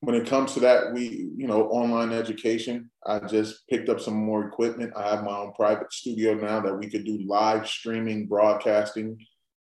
when 0.00 0.14
it 0.14 0.26
comes 0.26 0.52
to 0.52 0.60
that, 0.60 0.92
we, 0.92 1.30
you 1.36 1.46
know, 1.46 1.68
online 1.68 2.12
education, 2.12 2.90
I 3.06 3.20
just 3.20 3.66
picked 3.68 3.88
up 3.88 4.00
some 4.00 4.14
more 4.14 4.46
equipment. 4.46 4.92
I 4.94 5.08
have 5.08 5.24
my 5.24 5.36
own 5.36 5.52
private 5.54 5.92
studio 5.92 6.34
now 6.34 6.60
that 6.60 6.78
we 6.78 6.90
could 6.90 7.04
do 7.04 7.24
live 7.26 7.66
streaming 7.66 8.26
broadcasting 8.26 9.18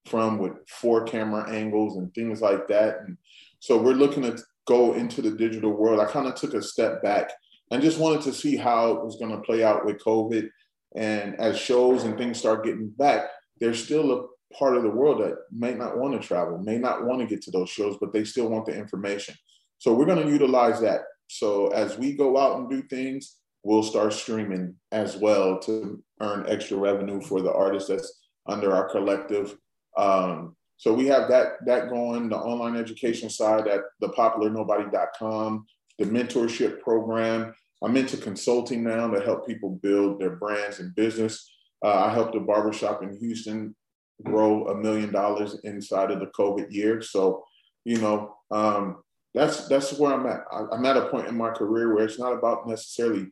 from 0.06 0.38
with 0.38 0.52
four 0.66 1.04
camera 1.04 1.48
angles 1.50 1.98
and 1.98 2.12
things 2.14 2.40
like 2.40 2.66
that. 2.68 3.00
And 3.06 3.18
so 3.60 3.80
we're 3.80 3.92
looking 3.92 4.22
to 4.22 4.38
go 4.66 4.94
into 4.94 5.20
the 5.20 5.30
digital 5.30 5.72
world. 5.72 6.00
I 6.00 6.06
kind 6.06 6.26
of 6.26 6.36
took 6.36 6.54
a 6.54 6.62
step 6.62 7.02
back 7.02 7.30
and 7.70 7.82
just 7.82 7.98
wanted 7.98 8.22
to 8.22 8.32
see 8.32 8.56
how 8.56 8.92
it 8.92 9.04
was 9.04 9.16
going 9.16 9.32
to 9.32 9.42
play 9.42 9.62
out 9.62 9.84
with 9.84 10.02
COVID 10.02 10.48
and 10.94 11.38
as 11.40 11.58
shows 11.58 12.04
and 12.04 12.16
things 12.18 12.38
start 12.38 12.64
getting 12.64 12.88
back, 12.88 13.28
there's 13.58 13.82
still 13.82 14.12
a 14.12 14.54
part 14.54 14.76
of 14.76 14.82
the 14.82 14.90
world 14.90 15.20
that 15.22 15.36
may 15.52 15.74
not 15.74 15.96
want 15.96 16.20
to 16.20 16.26
travel, 16.26 16.58
may 16.58 16.78
not 16.78 17.04
want 17.04 17.20
to 17.20 17.26
get 17.26 17.42
to 17.42 17.50
those 17.50 17.70
shows, 17.70 17.96
but 18.00 18.12
they 18.12 18.24
still 18.24 18.48
want 18.48 18.66
the 18.66 18.76
information. 18.76 19.34
So 19.78 19.94
we're 19.94 20.06
going 20.06 20.24
to 20.24 20.32
utilize 20.32 20.80
that. 20.80 21.02
So 21.28 21.68
as 21.68 21.96
we 21.96 22.14
go 22.14 22.36
out 22.36 22.58
and 22.58 22.68
do 22.68 22.82
things, 22.82 23.36
we'll 23.62 23.82
start 23.82 24.12
streaming 24.12 24.74
as 24.90 25.16
well 25.16 25.58
to 25.60 26.02
earn 26.20 26.46
extra 26.48 26.76
revenue 26.76 27.20
for 27.20 27.40
the 27.40 27.52
artists 27.52 27.88
that's 27.88 28.20
under 28.46 28.74
our 28.74 28.88
collective. 28.88 29.56
Um, 29.96 30.56
so 30.76 30.94
we 30.94 31.06
have 31.06 31.28
that 31.28 31.64
that 31.66 31.90
going, 31.90 32.30
the 32.30 32.36
online 32.36 32.76
education 32.76 33.28
side 33.28 33.68
at 33.68 33.82
thepopularnobody.com, 34.02 35.66
the 35.98 36.04
mentorship 36.06 36.80
program, 36.80 37.54
I'm 37.82 37.96
into 37.96 38.16
consulting 38.16 38.84
now 38.84 39.08
to 39.08 39.20
help 39.20 39.46
people 39.46 39.78
build 39.82 40.20
their 40.20 40.36
brands 40.36 40.80
and 40.80 40.94
business. 40.94 41.50
Uh, 41.84 41.94
I 41.94 42.12
helped 42.12 42.34
a 42.34 42.40
barbershop 42.40 43.02
in 43.02 43.16
Houston 43.18 43.74
grow 44.22 44.68
a 44.68 44.74
million 44.74 45.12
dollars 45.12 45.58
inside 45.64 46.10
of 46.10 46.20
the 46.20 46.26
COVID 46.26 46.70
year. 46.70 47.00
So, 47.00 47.44
you 47.84 47.98
know, 47.98 48.36
um, 48.50 49.02
that's 49.34 49.68
that's 49.68 49.98
where 49.98 50.12
I'm 50.12 50.26
at. 50.26 50.40
I, 50.52 50.64
I'm 50.72 50.84
at 50.84 50.96
a 50.96 51.08
point 51.08 51.28
in 51.28 51.36
my 51.36 51.50
career 51.50 51.94
where 51.94 52.04
it's 52.04 52.18
not 52.18 52.32
about 52.32 52.68
necessarily 52.68 53.30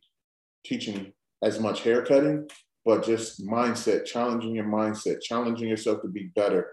teaching 0.65 1.13
as 1.43 1.59
much 1.59 1.81
haircutting, 1.81 2.47
but 2.85 3.05
just 3.05 3.45
mindset, 3.45 4.05
challenging 4.05 4.55
your 4.55 4.65
mindset, 4.65 5.21
challenging 5.21 5.67
yourself 5.67 6.01
to 6.01 6.07
be 6.07 6.31
better. 6.35 6.71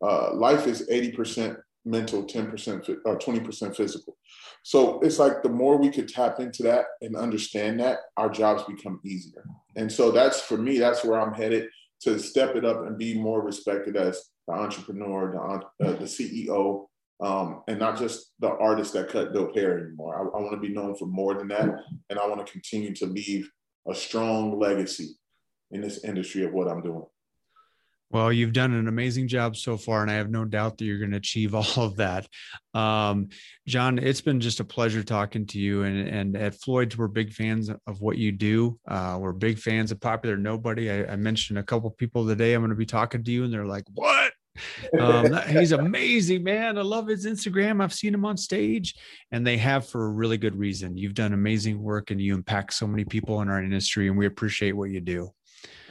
Uh, 0.00 0.32
life 0.34 0.66
is 0.66 0.88
80% 0.88 1.56
mental, 1.84 2.24
10% 2.24 2.96
or 3.04 3.18
20% 3.18 3.76
physical. 3.76 4.16
So 4.62 5.00
it's 5.00 5.18
like 5.18 5.42
the 5.42 5.48
more 5.48 5.78
we 5.78 5.90
could 5.90 6.08
tap 6.08 6.40
into 6.40 6.62
that 6.64 6.86
and 7.00 7.16
understand 7.16 7.80
that, 7.80 7.98
our 8.16 8.28
jobs 8.28 8.64
become 8.64 9.00
easier. 9.04 9.44
And 9.76 9.90
so 9.90 10.10
that's 10.10 10.40
for 10.40 10.58
me, 10.58 10.78
that's 10.78 11.04
where 11.04 11.20
I'm 11.20 11.34
headed 11.34 11.68
to 12.02 12.18
step 12.18 12.56
it 12.56 12.64
up 12.64 12.86
and 12.86 12.98
be 12.98 13.18
more 13.18 13.42
respected 13.42 13.96
as 13.96 14.22
the 14.46 14.54
entrepreneur, 14.54 15.32
the, 15.80 15.86
uh, 15.86 15.92
the 15.92 16.04
CEO, 16.04 16.86
um, 17.20 17.62
and 17.66 17.78
not 17.78 17.98
just 17.98 18.32
the 18.38 18.48
artist 18.48 18.92
that 18.92 19.08
cut 19.08 19.32
dope 19.32 19.54
hair 19.54 19.78
anymore. 19.78 20.16
I, 20.16 20.38
I 20.38 20.40
want 20.40 20.52
to 20.52 20.68
be 20.68 20.72
known 20.72 20.94
for 20.96 21.06
more 21.06 21.34
than 21.34 21.48
that. 21.48 21.68
And 22.10 22.18
I 22.18 22.26
want 22.26 22.44
to 22.44 22.52
continue 22.52 22.94
to 22.94 23.06
leave 23.06 23.50
a 23.88 23.94
strong 23.94 24.58
legacy 24.58 25.16
in 25.70 25.80
this 25.80 26.04
industry 26.04 26.44
of 26.44 26.52
what 26.52 26.68
I'm 26.68 26.82
doing. 26.82 27.04
Well, 28.10 28.32
you've 28.32 28.54
done 28.54 28.72
an 28.72 28.88
amazing 28.88 29.28
job 29.28 29.56
so 29.56 29.76
far, 29.76 30.00
and 30.02 30.10
I 30.10 30.14
have 30.14 30.30
no 30.30 30.44
doubt 30.44 30.78
that 30.78 30.84
you're 30.84 30.98
going 30.98 31.10
to 31.10 31.18
achieve 31.18 31.54
all 31.54 31.84
of 31.84 31.96
that. 31.96 32.26
Um, 32.74 33.28
John, 33.66 33.98
it's 33.98 34.20
been 34.20 34.40
just 34.40 34.60
a 34.60 34.64
pleasure 34.64 35.02
talking 35.02 35.46
to 35.46 35.58
you. 35.58 35.82
And, 35.82 36.08
and 36.08 36.36
at 36.36 36.54
Floyd's, 36.54 36.96
we're 36.96 37.08
big 37.08 37.32
fans 37.32 37.70
of 37.86 38.00
what 38.00 38.16
you 38.16 38.32
do. 38.32 38.78
Uh, 38.88 39.18
we're 39.20 39.32
big 39.32 39.58
fans 39.58 39.92
of 39.92 40.00
Popular 40.00 40.36
Nobody. 40.36 40.90
I, 40.90 41.12
I 41.12 41.16
mentioned 41.16 41.58
a 41.58 41.62
couple 41.62 41.90
people 41.90 42.26
today. 42.26 42.54
I'm 42.54 42.62
going 42.62 42.70
to 42.70 42.76
be 42.76 42.86
talking 42.86 43.22
to 43.24 43.30
you, 43.30 43.44
and 43.44 43.52
they're 43.52 43.66
like, 43.66 43.84
"What? 43.92 44.32
um, 44.98 45.32
he's 45.48 45.72
amazing, 45.72 46.42
man. 46.42 46.78
I 46.78 46.82
love 46.82 47.06
his 47.06 47.26
Instagram. 47.26 47.82
I've 47.82 47.92
seen 47.92 48.14
him 48.14 48.24
on 48.24 48.36
stage, 48.36 48.94
and 49.30 49.46
they 49.46 49.56
have 49.58 49.86
for 49.86 50.06
a 50.06 50.10
really 50.10 50.38
good 50.38 50.56
reason. 50.56 50.96
You've 50.96 51.14
done 51.14 51.32
amazing 51.32 51.80
work, 51.80 52.10
and 52.10 52.20
you 52.20 52.34
impact 52.34 52.74
so 52.74 52.86
many 52.86 53.04
people 53.04 53.40
in 53.42 53.48
our 53.48 53.62
industry, 53.62 54.08
and 54.08 54.16
we 54.16 54.26
appreciate 54.26 54.72
what 54.72 54.90
you 54.90 55.00
do. 55.00 55.30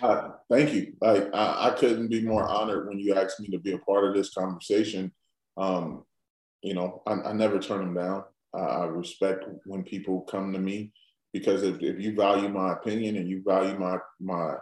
Uh, 0.02 0.30
thank 0.50 0.74
you. 0.74 0.94
I, 1.04 1.30
I, 1.34 1.76
couldn't 1.78 2.10
be 2.10 2.24
more 2.24 2.48
honored 2.48 2.88
when 2.88 3.00
you 3.00 3.16
asked 3.16 3.40
me 3.40 3.48
to 3.50 3.60
be 3.60 3.74
a 3.74 3.80
part 3.80 4.06
of 4.06 4.16
this 4.16 4.34
conversation. 4.34 5.12
Um, 5.58 6.04
you 6.62 6.74
know, 6.74 7.02
I, 7.06 7.14
I, 7.14 7.34
never 7.34 7.60
turn 7.60 7.80
them 7.80 7.94
down. 7.94 8.24
I 8.54 8.86
respect 8.86 9.46
when 9.66 9.84
people 9.84 10.22
come 10.22 10.54
to 10.54 10.60
me 10.60 10.92
because 11.34 11.64
if, 11.64 11.82
if 11.82 12.00
you 12.00 12.16
value 12.16 12.50
my 12.50 12.74
opinion 12.74 13.18
and 13.18 13.30
you 13.30 13.44
value 13.46 13.78
my 13.78 13.98
my 14.20 14.56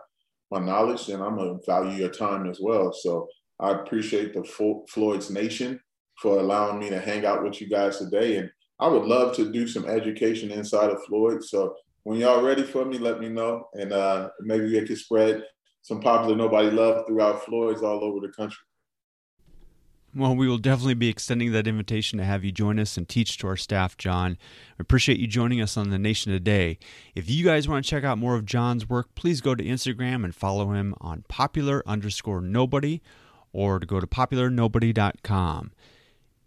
my 0.52 0.60
knowledge, 0.60 1.08
then 1.08 1.22
I'm 1.22 1.38
gonna 1.38 1.60
value 1.66 1.98
your 1.98 2.10
time 2.10 2.50
as 2.50 2.60
well. 2.62 2.94
So 2.94 3.28
I 3.60 3.72
appreciate 3.72 4.34
the 4.34 4.44
Floyd's 4.90 5.30
Nation 5.30 5.80
for 6.22 6.40
allowing 6.40 6.80
me 6.80 6.90
to 6.90 7.00
hang 7.00 7.26
out 7.26 7.44
with 7.44 7.62
you 7.62 7.68
guys 7.68 7.98
today, 8.00 8.38
and 8.38 8.50
I 8.80 8.88
would 8.88 9.06
love 9.06 9.36
to 9.38 9.52
do 9.52 9.68
some 9.68 9.86
education 9.86 10.52
inside 10.52 10.90
of 10.90 11.04
Floyd. 11.06 11.44
So 11.44 11.76
when 12.04 12.20
y'all 12.20 12.44
ready 12.44 12.64
for 12.64 12.86
me, 12.86 12.98
let 12.98 13.20
me 13.20 13.30
know, 13.30 13.68
and 13.74 13.94
uh, 13.94 14.30
maybe 14.42 14.66
we 14.66 14.86
can 14.86 14.96
spread 14.96 15.44
some 15.86 16.00
popular 16.00 16.36
nobody 16.36 16.72
love 16.72 17.06
throughout 17.06 17.46
Floyd's 17.46 17.84
all 17.84 18.04
over 18.04 18.20
the 18.20 18.34
country. 18.34 18.58
Well, 20.16 20.36
we 20.36 20.48
will 20.48 20.58
definitely 20.58 20.96
be 20.96 21.10
extending 21.10 21.52
that 21.52 21.68
invitation 21.68 22.18
to 22.18 22.26
have 22.26 22.44
you 22.44 22.52
join 22.52 22.80
us 22.80 22.98
and 22.98 23.08
teach 23.08 23.38
to 23.38 23.48
our 23.48 23.56
staff, 23.56 23.96
John. 23.96 24.40
We 24.80 24.82
appreciate 24.82 25.20
you 25.20 25.28
joining 25.28 25.62
us 25.62 25.78
on 25.78 25.92
The 25.92 26.00
Nation 26.00 26.32
Today. 26.32 26.80
If 27.14 27.30
you 27.30 27.46
guys 27.46 27.68
want 27.68 27.86
to 27.86 27.90
check 27.90 28.04
out 28.04 28.18
more 28.18 28.34
of 28.34 28.46
John's 28.46 28.90
work, 28.90 29.14
please 29.14 29.42
go 29.42 29.54
to 29.54 29.64
Instagram 29.64 30.24
and 30.24 30.34
follow 30.34 30.72
him 30.72 30.96
on 31.00 31.24
popular 31.28 31.84
underscore 31.86 32.42
nobody 32.42 33.04
or 33.54 33.78
to 33.78 33.86
go 33.86 34.00
to 34.00 34.08
popularnobody.com. 34.08 35.72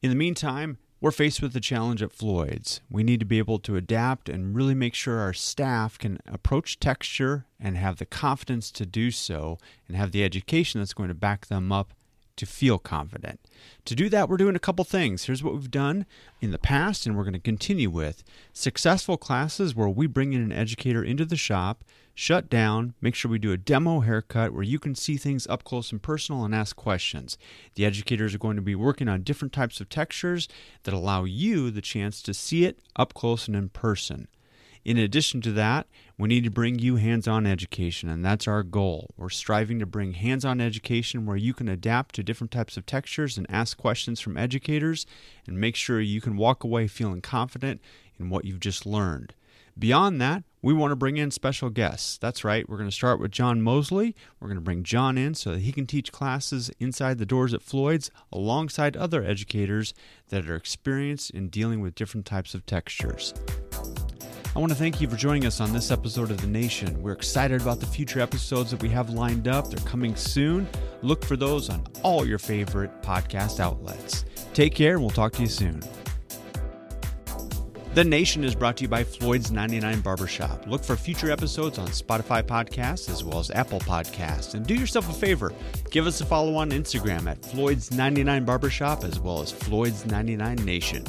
In 0.02 0.10
the 0.10 0.16
meantime, 0.16 0.78
we're 1.00 1.10
faced 1.10 1.40
with 1.40 1.52
the 1.52 1.60
challenge 1.60 2.02
at 2.02 2.12
Floyd's. 2.12 2.80
We 2.90 3.02
need 3.02 3.20
to 3.20 3.26
be 3.26 3.38
able 3.38 3.58
to 3.60 3.76
adapt 3.76 4.28
and 4.28 4.54
really 4.54 4.74
make 4.74 4.94
sure 4.94 5.20
our 5.20 5.32
staff 5.32 5.98
can 5.98 6.18
approach 6.26 6.80
texture 6.80 7.46
and 7.60 7.76
have 7.76 7.98
the 7.98 8.06
confidence 8.06 8.70
to 8.72 8.86
do 8.86 9.10
so 9.10 9.58
and 9.86 9.96
have 9.96 10.10
the 10.12 10.24
education 10.24 10.80
that's 10.80 10.94
going 10.94 11.08
to 11.08 11.14
back 11.14 11.46
them 11.46 11.70
up 11.70 11.92
to 12.36 12.46
feel 12.46 12.78
confident. 12.78 13.40
To 13.84 13.94
do 13.94 14.08
that, 14.08 14.28
we're 14.28 14.36
doing 14.36 14.56
a 14.56 14.60
couple 14.60 14.84
things. 14.84 15.24
Here's 15.24 15.42
what 15.42 15.54
we've 15.54 15.70
done 15.70 16.06
in 16.40 16.52
the 16.52 16.58
past, 16.58 17.04
and 17.06 17.16
we're 17.16 17.24
going 17.24 17.32
to 17.34 17.40
continue 17.40 17.90
with 17.90 18.22
successful 18.52 19.16
classes 19.16 19.74
where 19.74 19.88
we 19.88 20.06
bring 20.06 20.32
in 20.32 20.40
an 20.40 20.52
educator 20.52 21.02
into 21.02 21.24
the 21.24 21.36
shop, 21.36 21.84
shut 22.18 22.50
down, 22.50 22.94
make 23.00 23.14
sure 23.14 23.30
we 23.30 23.38
do 23.38 23.52
a 23.52 23.56
demo 23.56 24.00
haircut 24.00 24.52
where 24.52 24.64
you 24.64 24.80
can 24.80 24.92
see 24.92 25.16
things 25.16 25.46
up 25.46 25.62
close 25.62 25.92
and 25.92 26.02
personal 26.02 26.44
and 26.44 26.52
ask 26.52 26.74
questions. 26.74 27.38
The 27.76 27.84
educators 27.84 28.34
are 28.34 28.38
going 28.38 28.56
to 28.56 28.62
be 28.62 28.74
working 28.74 29.06
on 29.08 29.22
different 29.22 29.52
types 29.52 29.80
of 29.80 29.88
textures 29.88 30.48
that 30.82 30.92
allow 30.92 31.22
you 31.22 31.70
the 31.70 31.80
chance 31.80 32.20
to 32.22 32.34
see 32.34 32.64
it 32.64 32.80
up 32.96 33.14
close 33.14 33.46
and 33.46 33.56
in 33.56 33.68
person. 33.68 34.26
In 34.84 34.98
addition 34.98 35.40
to 35.42 35.52
that, 35.52 35.86
we 36.18 36.26
need 36.26 36.42
to 36.42 36.50
bring 36.50 36.80
you 36.80 36.96
hands 36.96 37.28
on 37.28 37.46
education, 37.46 38.08
and 38.08 38.24
that's 38.24 38.48
our 38.48 38.64
goal. 38.64 39.10
We're 39.16 39.28
striving 39.28 39.78
to 39.78 39.86
bring 39.86 40.14
hands 40.14 40.44
on 40.44 40.60
education 40.60 41.24
where 41.24 41.36
you 41.36 41.54
can 41.54 41.68
adapt 41.68 42.16
to 42.16 42.24
different 42.24 42.50
types 42.50 42.76
of 42.76 42.84
textures 42.84 43.38
and 43.38 43.46
ask 43.48 43.78
questions 43.78 44.18
from 44.18 44.36
educators 44.36 45.06
and 45.46 45.60
make 45.60 45.76
sure 45.76 46.00
you 46.00 46.20
can 46.20 46.36
walk 46.36 46.64
away 46.64 46.88
feeling 46.88 47.20
confident 47.20 47.80
in 48.18 48.28
what 48.28 48.44
you've 48.44 48.58
just 48.58 48.86
learned. 48.86 49.34
Beyond 49.78 50.20
that, 50.20 50.42
we 50.60 50.74
want 50.74 50.90
to 50.90 50.96
bring 50.96 51.18
in 51.18 51.30
special 51.30 51.70
guests. 51.70 52.18
That's 52.18 52.42
right, 52.42 52.68
we're 52.68 52.78
going 52.78 52.90
to 52.90 52.94
start 52.94 53.20
with 53.20 53.30
John 53.30 53.62
Mosley. 53.62 54.16
We're 54.40 54.48
going 54.48 54.58
to 54.58 54.64
bring 54.64 54.82
John 54.82 55.16
in 55.16 55.34
so 55.34 55.52
that 55.52 55.60
he 55.60 55.70
can 55.70 55.86
teach 55.86 56.10
classes 56.10 56.68
inside 56.80 57.18
the 57.18 57.26
doors 57.26 57.54
at 57.54 57.62
Floyd's 57.62 58.10
alongside 58.32 58.96
other 58.96 59.22
educators 59.22 59.94
that 60.30 60.50
are 60.50 60.56
experienced 60.56 61.30
in 61.30 61.48
dealing 61.48 61.80
with 61.80 61.94
different 61.94 62.26
types 62.26 62.54
of 62.54 62.66
textures. 62.66 63.32
I 64.56 64.58
want 64.58 64.72
to 64.72 64.78
thank 64.78 65.00
you 65.00 65.08
for 65.08 65.14
joining 65.14 65.46
us 65.46 65.60
on 65.60 65.72
this 65.72 65.92
episode 65.92 66.32
of 66.32 66.40
The 66.40 66.48
Nation. 66.48 67.00
We're 67.00 67.12
excited 67.12 67.62
about 67.62 67.78
the 67.78 67.86
future 67.86 68.18
episodes 68.18 68.72
that 68.72 68.82
we 68.82 68.88
have 68.88 69.10
lined 69.10 69.46
up. 69.46 69.70
They're 69.70 69.86
coming 69.86 70.16
soon. 70.16 70.66
Look 71.02 71.24
for 71.24 71.36
those 71.36 71.70
on 71.70 71.86
all 72.02 72.26
your 72.26 72.38
favorite 72.38 73.00
podcast 73.00 73.60
outlets. 73.60 74.24
Take 74.54 74.74
care, 74.74 74.94
and 74.94 75.02
we'll 75.02 75.10
talk 75.10 75.34
to 75.34 75.42
you 75.42 75.48
soon. 75.48 75.80
The 77.94 78.04
Nation 78.04 78.44
is 78.44 78.54
brought 78.54 78.76
to 78.76 78.82
you 78.82 78.88
by 78.88 79.02
Floyd's 79.02 79.50
99 79.50 80.02
Barbershop. 80.02 80.66
Look 80.66 80.84
for 80.84 80.94
future 80.94 81.30
episodes 81.30 81.78
on 81.78 81.88
Spotify 81.88 82.42
Podcasts 82.42 83.08
as 83.08 83.24
well 83.24 83.40
as 83.40 83.50
Apple 83.50 83.80
Podcasts. 83.80 84.54
And 84.54 84.64
do 84.64 84.74
yourself 84.74 85.08
a 85.08 85.12
favor, 85.12 85.52
give 85.90 86.06
us 86.06 86.20
a 86.20 86.26
follow 86.26 86.54
on 86.54 86.70
Instagram 86.70 87.28
at 87.28 87.44
Floyd's 87.44 87.90
99 87.90 88.44
Barbershop 88.44 89.04
as 89.04 89.18
well 89.18 89.40
as 89.40 89.50
Floyd's 89.50 90.06
99 90.06 90.56
Nation. 90.58 91.04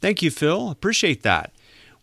Thank 0.00 0.22
you, 0.22 0.30
Phil. 0.30 0.70
Appreciate 0.70 1.22
that. 1.24 1.52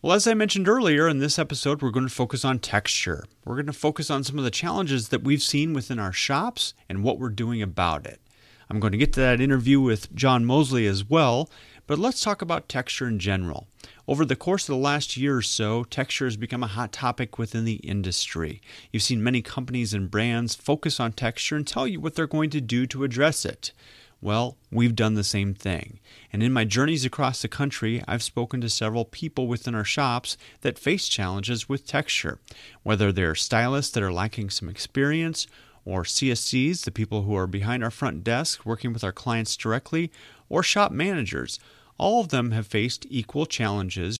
Well, 0.03 0.13
as 0.13 0.27
I 0.27 0.35
mentioned 0.35 0.69
earlier, 0.69 1.07
in 1.07 1.17
this 1.17 1.39
episode, 1.39 1.81
we're 1.81 1.89
going 1.89 2.07
to 2.07 2.13
focus 2.13 2.45
on 2.45 2.59
texture. 2.59 3.25
We're 3.43 3.55
going 3.55 3.65
to 3.65 3.73
focus 3.73 4.11
on 4.11 4.23
some 4.23 4.37
of 4.37 4.43
the 4.43 4.51
challenges 4.51 5.09
that 5.09 5.23
we've 5.23 5.41
seen 5.41 5.73
within 5.73 5.97
our 5.97 6.13
shops 6.13 6.75
and 6.87 7.03
what 7.03 7.17
we're 7.17 7.29
doing 7.29 7.59
about 7.59 8.05
it. 8.05 8.21
I'm 8.69 8.79
going 8.79 8.91
to 8.91 8.99
get 8.99 9.13
to 9.13 9.19
that 9.21 9.41
interview 9.41 9.81
with 9.81 10.13
John 10.13 10.45
Mosley 10.45 10.85
as 10.85 11.09
well, 11.09 11.49
but 11.87 11.97
let's 11.97 12.21
talk 12.21 12.43
about 12.43 12.69
texture 12.69 13.07
in 13.07 13.17
general. 13.17 13.67
Over 14.07 14.25
the 14.25 14.35
course 14.35 14.69
of 14.69 14.75
the 14.75 14.81
last 14.81 15.17
year 15.17 15.37
or 15.37 15.41
so, 15.41 15.83
texture 15.83 16.25
has 16.25 16.37
become 16.37 16.61
a 16.61 16.67
hot 16.67 16.91
topic 16.91 17.39
within 17.39 17.65
the 17.65 17.77
industry. 17.77 18.61
You've 18.91 19.03
seen 19.03 19.23
many 19.23 19.41
companies 19.41 19.95
and 19.95 20.11
brands 20.11 20.53
focus 20.53 20.99
on 20.99 21.13
texture 21.13 21.55
and 21.55 21.65
tell 21.65 21.87
you 21.87 21.99
what 21.99 22.13
they're 22.13 22.27
going 22.27 22.51
to 22.51 22.61
do 22.61 22.85
to 22.87 23.03
address 23.03 23.43
it. 23.43 23.71
Well, 24.19 24.57
we've 24.71 24.95
done 24.95 25.13
the 25.13 25.23
same 25.23 25.53
thing. 25.53 25.99
And 26.33 26.41
in 26.41 26.51
my 26.51 26.65
journeys 26.65 27.05
across 27.05 27.41
the 27.41 27.47
country, 27.47 28.03
I've 28.07 28.23
spoken 28.23 28.61
to 28.61 28.69
several 28.69 29.05
people 29.05 29.47
within 29.47 29.75
our 29.75 29.83
shops 29.83 30.37
that 30.61 30.79
face 30.79 31.07
challenges 31.07 31.69
with 31.69 31.85
texture, 31.85 32.39
whether 32.81 33.11
they're 33.11 33.35
stylists 33.35 33.91
that 33.93 34.03
are 34.03 34.11
lacking 34.11 34.49
some 34.49 34.69
experience, 34.69 35.45
or 35.85 36.03
CSCs, 36.03 36.83
the 36.83 36.91
people 36.91 37.23
who 37.23 37.35
are 37.35 37.47
behind 37.47 37.83
our 37.83 37.91
front 37.91 38.23
desk 38.23 38.65
working 38.65 38.91
with 38.91 39.03
our 39.03 39.13
clients 39.13 39.55
directly, 39.55 40.11
or 40.49 40.63
shop 40.63 40.91
managers. 40.91 41.59
All 41.97 42.19
of 42.19 42.29
them 42.29 42.51
have 42.51 42.67
faced 42.67 43.05
equal 43.09 43.45
challenges. 43.45 44.17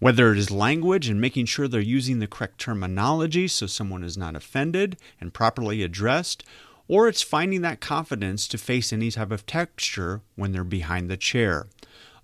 Whether 0.00 0.32
it 0.32 0.38
is 0.38 0.50
language 0.50 1.08
and 1.08 1.20
making 1.20 1.46
sure 1.46 1.66
they're 1.66 1.80
using 1.80 2.18
the 2.18 2.26
correct 2.26 2.58
terminology 2.58 3.48
so 3.48 3.66
someone 3.66 4.04
is 4.04 4.18
not 4.18 4.36
offended 4.36 4.98
and 5.18 5.32
properly 5.32 5.82
addressed, 5.82 6.44
or 6.88 7.08
it's 7.08 7.22
finding 7.22 7.62
that 7.62 7.80
confidence 7.80 8.46
to 8.48 8.58
face 8.58 8.92
any 8.92 9.10
type 9.10 9.30
of 9.30 9.46
texture 9.46 10.20
when 10.36 10.52
they're 10.52 10.64
behind 10.64 11.08
the 11.08 11.16
chair. 11.16 11.66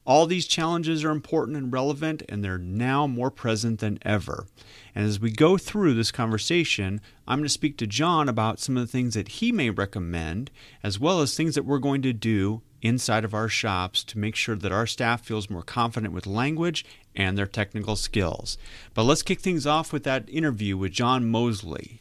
All 0.07 0.27
these 0.27 0.47
challenges 0.47 1.05
are 1.05 1.11
important 1.11 1.57
and 1.57 1.73
relevant, 1.73 2.23
and 2.29 2.43
they're 2.43 2.59
now 2.59 3.07
more 3.07 3.31
present 3.31 3.81
than 3.81 3.99
ever. 4.03 4.47
And 4.95 5.07
as 5.07 5.21
we 5.21 5.31
go 5.31 5.59
through 5.59 5.95
this 5.95 6.11
conversation, 6.11 7.01
I'm 7.29 7.39
going 7.39 7.45
to 7.45 7.51
speak 7.51 7.77
to 7.79 7.87
John 7.87 8.29
about 8.29 8.59
some 8.59 8.77
of 8.77 8.83
the 8.83 8.91
things 8.91 9.15
that 9.15 9.29
he 9.29 9.53
may 9.53 9.71
recommend, 9.71 10.51
as 10.83 10.99
well 10.99 11.21
as 11.21 11.37
things 11.37 11.55
that 11.55 11.65
we're 11.65 11.79
going 11.79 12.03
to 12.03 12.13
do 12.13 12.63
inside 12.83 13.25
of 13.25 13.35
our 13.35 13.49
shops 13.49 14.03
to 14.05 14.19
make 14.19 14.35
sure 14.35 14.57
that 14.57 14.73
our 14.73 14.87
staff 14.87 15.23
feels 15.23 15.51
more 15.51 15.63
confident 15.63 16.15
with 16.15 16.27
language 16.27 16.85
and 17.15 17.37
their 17.37 17.47
technical 17.47 17.95
skills. 17.95 18.57
But 18.95 19.05
let's 19.05 19.23
kick 19.23 19.41
things 19.41 19.67
off 19.67 19.93
with 19.93 20.05
that 20.05 20.29
interview 20.31 20.79
with 20.79 20.93
John 20.93 21.31
Mosley. 21.31 21.99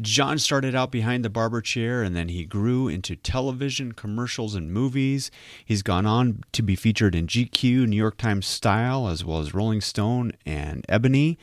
John 0.00 0.38
started 0.38 0.74
out 0.74 0.90
behind 0.90 1.24
the 1.24 1.30
barber 1.30 1.62
chair 1.62 2.02
and 2.02 2.14
then 2.14 2.28
he 2.28 2.44
grew 2.44 2.86
into 2.86 3.16
television, 3.16 3.92
commercials, 3.92 4.54
and 4.54 4.70
movies. 4.70 5.30
He's 5.64 5.82
gone 5.82 6.04
on 6.04 6.42
to 6.52 6.62
be 6.62 6.76
featured 6.76 7.14
in 7.14 7.26
GQ, 7.26 7.86
New 7.86 7.96
York 7.96 8.18
Times 8.18 8.46
Style, 8.46 9.08
as 9.08 9.24
well 9.24 9.40
as 9.40 9.54
Rolling 9.54 9.80
Stone 9.80 10.32
and 10.44 10.84
Ebony. 10.88 11.38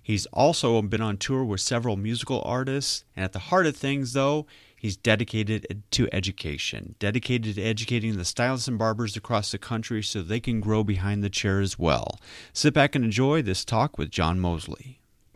He's 0.00 0.26
also 0.26 0.80
been 0.82 1.00
on 1.00 1.16
tour 1.16 1.44
with 1.44 1.60
several 1.60 1.96
musical 1.96 2.40
artists. 2.44 3.04
And 3.16 3.24
at 3.24 3.32
the 3.32 3.40
heart 3.40 3.66
of 3.66 3.76
things, 3.76 4.12
though, 4.12 4.46
he's 4.76 4.96
dedicated 4.96 5.82
to 5.90 6.08
education, 6.12 6.94
dedicated 7.00 7.56
to 7.56 7.62
educating 7.62 8.16
the 8.16 8.24
stylists 8.24 8.68
and 8.68 8.78
barbers 8.78 9.16
across 9.16 9.50
the 9.50 9.58
country 9.58 10.04
so 10.04 10.22
they 10.22 10.38
can 10.38 10.60
grow 10.60 10.84
behind 10.84 11.24
the 11.24 11.30
chair 11.30 11.60
as 11.60 11.76
well. 11.76 12.20
Sit 12.52 12.72
back 12.72 12.94
and 12.94 13.04
enjoy 13.04 13.42
this 13.42 13.64
talk 13.64 13.98
with 13.98 14.12
John 14.12 14.38
Mosley. 14.38 15.00